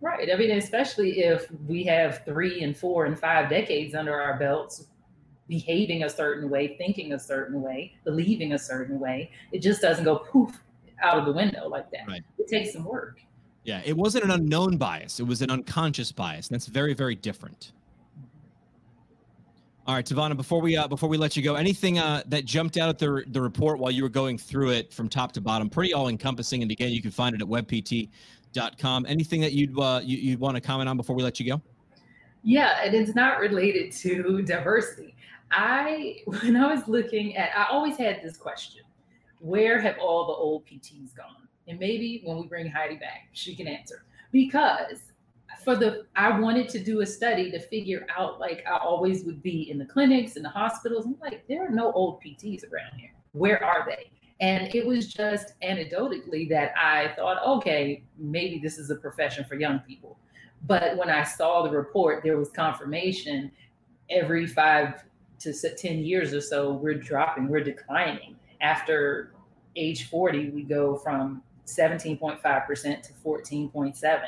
Right. 0.00 0.28
I 0.32 0.36
mean, 0.36 0.50
especially 0.52 1.20
if 1.20 1.50
we 1.66 1.84
have 1.84 2.24
three 2.24 2.62
and 2.62 2.76
four 2.76 3.06
and 3.06 3.18
five 3.18 3.48
decades 3.48 3.94
under 3.94 4.20
our 4.20 4.38
belts, 4.38 4.86
behaving 5.48 6.04
a 6.04 6.08
certain 6.08 6.50
way, 6.50 6.76
thinking 6.76 7.12
a 7.12 7.18
certain 7.18 7.62
way, 7.62 7.92
believing 8.04 8.52
a 8.52 8.58
certain 8.58 8.98
way. 8.98 9.30
It 9.52 9.60
just 9.60 9.80
doesn't 9.80 10.04
go 10.04 10.16
poof 10.18 10.60
out 11.02 11.18
of 11.18 11.24
the 11.24 11.32
window 11.32 11.68
like 11.68 11.90
that. 11.90 12.06
Right. 12.08 12.22
It 12.38 12.48
takes 12.48 12.72
some 12.72 12.84
work. 12.84 13.20
Yeah, 13.64 13.82
it 13.84 13.96
wasn't 13.96 14.24
an 14.24 14.30
unknown 14.30 14.76
bias. 14.76 15.18
It 15.18 15.24
was 15.24 15.42
an 15.42 15.50
unconscious 15.50 16.12
bias. 16.12 16.48
That's 16.48 16.66
very, 16.66 16.94
very 16.94 17.16
different. 17.16 17.72
All 19.86 19.94
right, 19.94 20.04
TaVona. 20.04 20.36
Before 20.36 20.60
we 20.60 20.76
uh, 20.76 20.88
before 20.88 21.08
we 21.08 21.16
let 21.16 21.36
you 21.36 21.44
go, 21.44 21.54
anything 21.54 21.98
uh, 21.98 22.22
that 22.26 22.44
jumped 22.44 22.76
out 22.76 22.88
at 22.88 22.98
the 22.98 23.22
the 23.28 23.40
report 23.40 23.78
while 23.78 23.90
you 23.92 24.02
were 24.02 24.08
going 24.08 24.36
through 24.36 24.70
it 24.70 24.92
from 24.92 25.08
top 25.08 25.30
to 25.32 25.40
bottom, 25.40 25.70
pretty 25.70 25.92
all 25.94 26.08
encompassing. 26.08 26.62
And 26.62 26.70
again, 26.72 26.90
you 26.90 27.00
can 27.00 27.12
find 27.12 27.36
it 27.36 27.40
at 27.40 27.46
webpt.com. 27.46 29.06
Anything 29.08 29.40
that 29.42 29.52
you'd 29.52 29.78
uh, 29.78 30.00
you, 30.02 30.16
you'd 30.16 30.40
want 30.40 30.56
to 30.56 30.60
comment 30.60 30.88
on 30.88 30.96
before 30.96 31.14
we 31.14 31.22
let 31.22 31.38
you 31.38 31.46
go? 31.46 31.62
Yeah, 32.42 32.80
and 32.82 32.94
it's 32.94 33.14
not 33.14 33.38
related 33.38 33.92
to 33.92 34.42
diversity. 34.42 35.14
I, 35.50 36.18
when 36.24 36.56
I 36.56 36.72
was 36.72 36.86
looking 36.88 37.36
at, 37.36 37.50
I 37.56 37.66
always 37.70 37.96
had 37.96 38.20
this 38.22 38.36
question 38.36 38.82
where 39.40 39.78
have 39.80 39.96
all 40.00 40.26
the 40.26 40.32
old 40.32 40.66
PTs 40.66 41.14
gone? 41.14 41.46
And 41.68 41.78
maybe 41.78 42.22
when 42.24 42.38
we 42.38 42.46
bring 42.46 42.68
Heidi 42.68 42.96
back, 42.96 43.28
she 43.32 43.54
can 43.54 43.68
answer. 43.68 44.04
Because 44.32 45.12
for 45.62 45.76
the, 45.76 46.06
I 46.16 46.38
wanted 46.38 46.68
to 46.70 46.78
do 46.78 47.00
a 47.00 47.06
study 47.06 47.50
to 47.50 47.60
figure 47.60 48.06
out, 48.16 48.40
like 48.40 48.64
I 48.66 48.78
always 48.78 49.24
would 49.24 49.42
be 49.42 49.70
in 49.70 49.78
the 49.78 49.84
clinics 49.84 50.36
and 50.36 50.44
the 50.44 50.48
hospitals. 50.48 51.06
I'm 51.06 51.16
like, 51.20 51.46
there 51.48 51.66
are 51.66 51.70
no 51.70 51.92
old 51.92 52.22
PTs 52.22 52.62
around 52.72 52.98
here. 52.98 53.10
Where 53.32 53.62
are 53.62 53.84
they? 53.86 54.10
And 54.40 54.74
it 54.74 54.86
was 54.86 55.12
just 55.12 55.58
anecdotally 55.62 56.48
that 56.50 56.72
I 56.76 57.12
thought, 57.16 57.44
okay, 57.58 58.04
maybe 58.18 58.58
this 58.58 58.78
is 58.78 58.90
a 58.90 58.96
profession 58.96 59.44
for 59.44 59.54
young 59.56 59.78
people. 59.80 60.18
But 60.66 60.96
when 60.96 61.08
I 61.08 61.22
saw 61.22 61.62
the 61.62 61.70
report, 61.70 62.22
there 62.22 62.36
was 62.36 62.50
confirmation 62.50 63.50
every 64.10 64.46
five 64.46 65.04
to 65.40 65.52
10 65.52 65.98
years 65.98 66.32
or 66.32 66.40
so, 66.40 66.72
we're 66.72 66.94
dropping, 66.94 67.48
we're 67.48 67.64
declining. 67.64 68.36
After 68.60 69.32
age 69.76 70.08
40, 70.08 70.50
we 70.50 70.62
go 70.62 70.96
from 70.96 71.42
17.5% 71.66 73.02
to 73.02 73.12
14.7. 73.24 74.20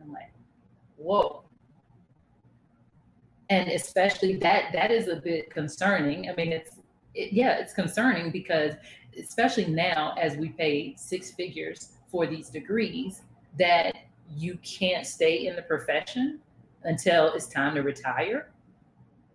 I'm 0.00 0.12
like, 0.12 0.30
whoa. 0.96 1.42
And 3.50 3.70
especially 3.70 4.36
that 4.36 4.72
that 4.72 4.90
is 4.90 5.08
a 5.08 5.16
bit 5.16 5.50
concerning. 5.50 6.28
I 6.28 6.34
mean, 6.34 6.52
it's 6.52 6.72
it, 7.14 7.32
yeah, 7.32 7.58
it's 7.58 7.72
concerning 7.72 8.30
because 8.30 8.74
especially 9.18 9.66
now 9.66 10.14
as 10.20 10.36
we 10.36 10.50
pay 10.50 10.94
six 10.98 11.30
figures 11.30 11.92
for 12.10 12.26
these 12.26 12.50
degrees, 12.50 13.22
that 13.58 13.96
you 14.36 14.58
can't 14.62 15.06
stay 15.06 15.46
in 15.46 15.56
the 15.56 15.62
profession 15.62 16.40
until 16.84 17.32
it's 17.32 17.46
time 17.46 17.74
to 17.74 17.82
retire 17.82 18.50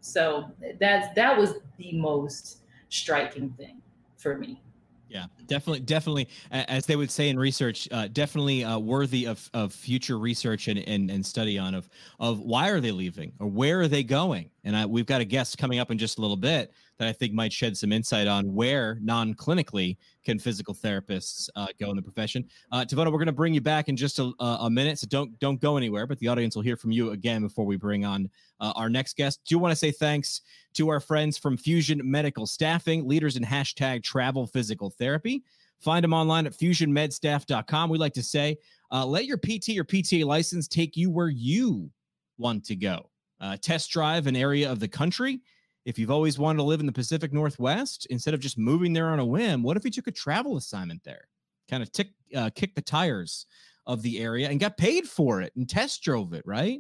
so 0.03 0.51
that's 0.79 1.13
that 1.15 1.37
was 1.37 1.55
the 1.77 1.93
most 1.93 2.63
striking 2.89 3.49
thing 3.51 3.81
for 4.17 4.37
me. 4.37 4.61
Yeah, 5.07 5.25
definitely, 5.45 5.81
definitely. 5.81 6.27
As 6.51 6.87
they 6.87 6.95
would 6.95 7.11
say 7.11 7.29
in 7.29 7.37
research, 7.37 7.87
uh, 7.91 8.07
definitely 8.11 8.63
uh, 8.63 8.79
worthy 8.79 9.25
of, 9.25 9.47
of 9.53 9.71
future 9.71 10.17
research 10.17 10.67
and, 10.67 10.79
and, 10.79 11.11
and 11.11 11.23
study 11.23 11.59
on 11.59 11.75
of 11.75 11.87
of 12.19 12.39
why 12.39 12.69
are 12.69 12.79
they 12.79 12.91
leaving 12.91 13.31
or 13.39 13.47
where 13.47 13.81
are 13.81 13.87
they 13.87 14.03
going. 14.03 14.49
And 14.63 14.75
I, 14.75 14.87
we've 14.87 15.05
got 15.05 15.21
a 15.21 15.25
guest 15.25 15.57
coming 15.57 15.77
up 15.79 15.91
in 15.91 15.99
just 15.99 16.17
a 16.17 16.21
little 16.21 16.37
bit 16.37 16.73
that 16.99 17.08
I 17.08 17.12
think 17.12 17.34
might 17.34 17.51
shed 17.51 17.75
some 17.75 17.91
insight 17.91 18.27
on 18.27 18.53
where 18.53 18.99
non-clinically 19.01 19.97
can 20.23 20.39
physical 20.39 20.73
therapists 20.73 21.49
uh, 21.56 21.67
go 21.79 21.89
in 21.89 21.95
the 21.95 22.01
profession. 22.01 22.45
Uh, 22.71 22.86
TaVona, 22.86 23.06
we're 23.06 23.17
going 23.17 23.25
to 23.25 23.32
bring 23.32 23.53
you 23.53 23.62
back 23.62 23.89
in 23.89 23.97
just 23.97 24.19
a, 24.19 24.32
a, 24.39 24.69
minute, 24.69 24.99
so 24.99 25.08
don't 25.08 25.38
don't 25.39 25.60
go 25.60 25.77
anywhere. 25.77 26.08
But 26.08 26.19
the 26.19 26.27
audience 26.27 26.56
will 26.56 26.63
hear 26.63 26.77
from 26.77 26.91
you 26.91 27.12
again 27.12 27.41
before 27.41 27.65
we 27.65 27.75
bring 27.75 28.06
on 28.06 28.29
uh, 28.60 28.73
our 28.75 28.89
next 28.89 29.17
guest. 29.17 29.41
Do 29.45 29.58
want 29.58 29.71
to 29.71 29.75
say 29.75 29.91
thanks 29.91 30.41
to 30.75 30.89
our 30.89 30.99
friends 30.99 31.38
from 31.38 31.58
Fusion 31.58 32.01
Medical 32.03 32.45
Staffing, 32.45 33.08
leaders 33.08 33.36
in 33.36 33.43
hashtag 33.43 34.03
travel 34.03 34.47
physical 34.47 34.89
therapy. 34.89 35.43
Find 35.79 36.03
them 36.03 36.13
online 36.13 36.45
at 36.45 36.53
fusionmedstaff.com. 36.53 37.89
We 37.89 37.97
like 37.97 38.13
to 38.13 38.23
say, 38.23 38.58
uh, 38.91 39.06
let 39.06 39.25
your 39.25 39.38
PT 39.38 39.77
or 39.77 39.84
PTA 39.84 40.23
license 40.23 40.67
take 40.69 40.95
you 40.95 41.10
where 41.10 41.27
you 41.27 41.91
want 42.38 42.63
to 42.65 42.75
go. 42.75 43.10
Uh, 43.41 43.58
test 43.60 43.91
drive 43.91 44.27
an 44.27 44.38
area 44.38 44.71
of 44.71 44.79
the 44.79 44.88
country 44.88 45.41
if 45.85 45.99
you've 45.99 46.11
always 46.11 46.39
wanted 46.39 46.57
to 46.57 46.63
live 46.63 46.79
in 46.79 46.85
the 46.85 46.91
Pacific 46.91 47.33
Northwest, 47.33 48.07
instead 48.09 48.33
of 48.33 48.39
just 48.39 48.57
moving 48.57 48.93
there 48.93 49.09
on 49.09 49.19
a 49.19 49.25
whim, 49.25 49.63
what 49.63 49.77
if 49.77 49.83
you 49.83 49.91
took 49.91 50.07
a 50.07 50.11
travel 50.11 50.57
assignment 50.57 51.03
there? 51.03 51.27
Kind 51.69 51.83
of 51.83 51.91
tick, 51.91 52.09
uh, 52.35 52.49
kick 52.55 52.75
the 52.75 52.81
tires 52.81 53.45
of 53.85 54.01
the 54.01 54.19
area 54.19 54.49
and 54.49 54.59
got 54.59 54.77
paid 54.77 55.07
for 55.07 55.41
it 55.41 55.53
and 55.55 55.67
test 55.67 56.03
drove 56.03 56.33
it, 56.33 56.43
right? 56.45 56.79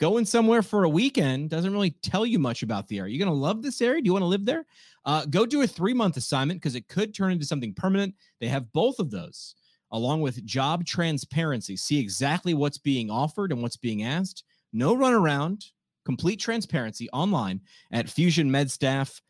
Going 0.00 0.24
somewhere 0.24 0.62
for 0.62 0.84
a 0.84 0.88
weekend 0.88 1.50
doesn't 1.50 1.72
really 1.72 1.92
tell 2.02 2.26
you 2.26 2.38
much 2.38 2.62
about 2.62 2.88
the 2.88 2.98
area. 2.98 3.14
You're 3.14 3.24
going 3.24 3.36
to 3.36 3.40
love 3.40 3.62
this 3.62 3.80
area. 3.80 4.02
Do 4.02 4.06
you 4.06 4.12
want 4.12 4.22
to 4.22 4.28
live 4.28 4.44
there? 4.44 4.66
Uh, 5.04 5.24
go 5.26 5.46
do 5.46 5.62
a 5.62 5.66
three 5.66 5.94
month 5.94 6.16
assignment 6.16 6.60
because 6.60 6.74
it 6.74 6.88
could 6.88 7.14
turn 7.14 7.32
into 7.32 7.46
something 7.46 7.74
permanent. 7.74 8.14
They 8.40 8.48
have 8.48 8.72
both 8.72 8.98
of 8.98 9.10
those 9.10 9.54
along 9.92 10.20
with 10.20 10.44
job 10.44 10.84
transparency. 10.84 11.76
See 11.76 12.00
exactly 12.00 12.54
what's 12.54 12.78
being 12.78 13.10
offered 13.10 13.52
and 13.52 13.62
what's 13.62 13.76
being 13.76 14.02
asked. 14.02 14.42
No 14.72 14.96
runaround, 14.96 15.70
complete 16.04 16.40
transparency 16.40 17.08
online 17.10 17.60
at 17.90 18.06
fusionmedstaff.com 18.06 19.20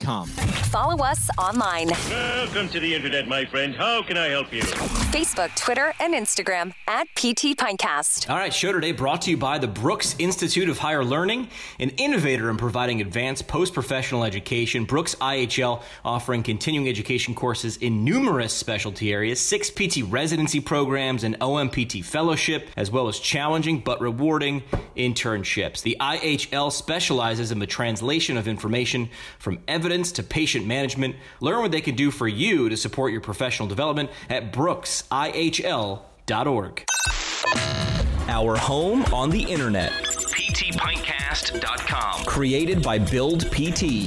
com. 0.00 0.26
Follow 0.26 1.04
us 1.04 1.30
online. 1.38 1.88
Welcome 2.08 2.68
to 2.70 2.80
the 2.80 2.94
internet, 2.94 3.28
my 3.28 3.44
friend. 3.44 3.74
How 3.74 4.02
can 4.02 4.16
I 4.16 4.28
help 4.28 4.52
you? 4.52 4.62
Facebook, 5.10 5.52
Twitter, 5.56 5.92
and 5.98 6.14
Instagram 6.14 6.72
at 6.86 7.08
PT 7.16 7.58
Pintcast. 7.58 8.30
All 8.30 8.36
right, 8.36 8.54
show 8.54 8.70
today 8.70 8.92
brought 8.92 9.22
to 9.22 9.30
you 9.32 9.36
by 9.36 9.58
the 9.58 9.66
Brooks 9.66 10.14
Institute 10.20 10.68
of 10.68 10.78
Higher 10.78 11.04
Learning, 11.04 11.48
an 11.80 11.90
innovator 11.90 12.48
in 12.48 12.56
providing 12.56 13.00
advanced 13.00 13.48
post 13.48 13.74
professional 13.74 14.22
education. 14.22 14.84
Brooks 14.84 15.16
IHL 15.16 15.82
offering 16.04 16.44
continuing 16.44 16.88
education 16.88 17.34
courses 17.34 17.76
in 17.78 18.04
numerous 18.04 18.52
specialty 18.52 19.12
areas, 19.12 19.40
six 19.40 19.68
PT 19.68 20.04
residency 20.04 20.60
programs, 20.60 21.24
and 21.24 21.36
OMPT 21.40 22.04
fellowship, 22.04 22.68
as 22.76 22.92
well 22.92 23.08
as 23.08 23.18
challenging 23.18 23.80
but 23.80 24.00
rewarding 24.00 24.62
internships. 24.96 25.82
The 25.82 25.96
IHL 25.98 26.70
specializes 26.70 27.50
in 27.50 27.58
the 27.58 27.66
translation 27.66 28.36
of 28.36 28.46
information 28.46 29.10
from 29.40 29.58
evidence 29.66 30.12
to 30.12 30.22
patient 30.22 30.66
management. 30.66 31.16
Learn 31.40 31.62
what 31.62 31.72
they 31.72 31.80
can 31.80 31.96
do 31.96 32.12
for 32.12 32.28
you 32.28 32.68
to 32.68 32.76
support 32.76 33.10
your 33.10 33.20
professional 33.20 33.68
development 33.68 34.10
at 34.28 34.52
brooksihl.org. 35.02 36.84
Our 38.28 38.56
home 38.56 39.04
on 39.12 39.30
the 39.30 39.42
internet. 39.42 39.90
PTPintcast.com. 39.92 42.24
Created 42.26 42.82
by 42.82 42.98
Build 42.98 43.50
PT. 43.50 44.06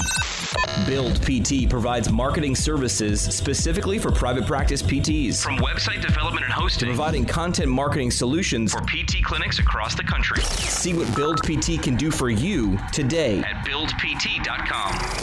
Build 0.87 1.21
PT 1.21 1.69
provides 1.69 2.09
marketing 2.11 2.55
services 2.55 3.21
specifically 3.21 3.99
for 3.99 4.11
private 4.11 4.45
practice 4.45 4.81
PTs. 4.81 5.43
From 5.43 5.57
website 5.57 6.01
development 6.01 6.45
and 6.45 6.53
hosting 6.53 6.87
to 6.87 6.93
providing 6.93 7.25
content 7.25 7.69
marketing 7.69 8.11
solutions 8.11 8.71
for 8.73 8.81
PT 8.81 9.23
clinics 9.23 9.59
across 9.59 9.95
the 9.95 10.03
country. 10.03 10.41
See 10.43 10.93
what 10.93 11.13
Build 11.15 11.41
PT 11.43 11.81
can 11.81 11.95
do 11.95 12.11
for 12.11 12.29
you 12.29 12.77
today 12.91 13.39
at 13.39 13.65
buildpt.com. 13.65 15.22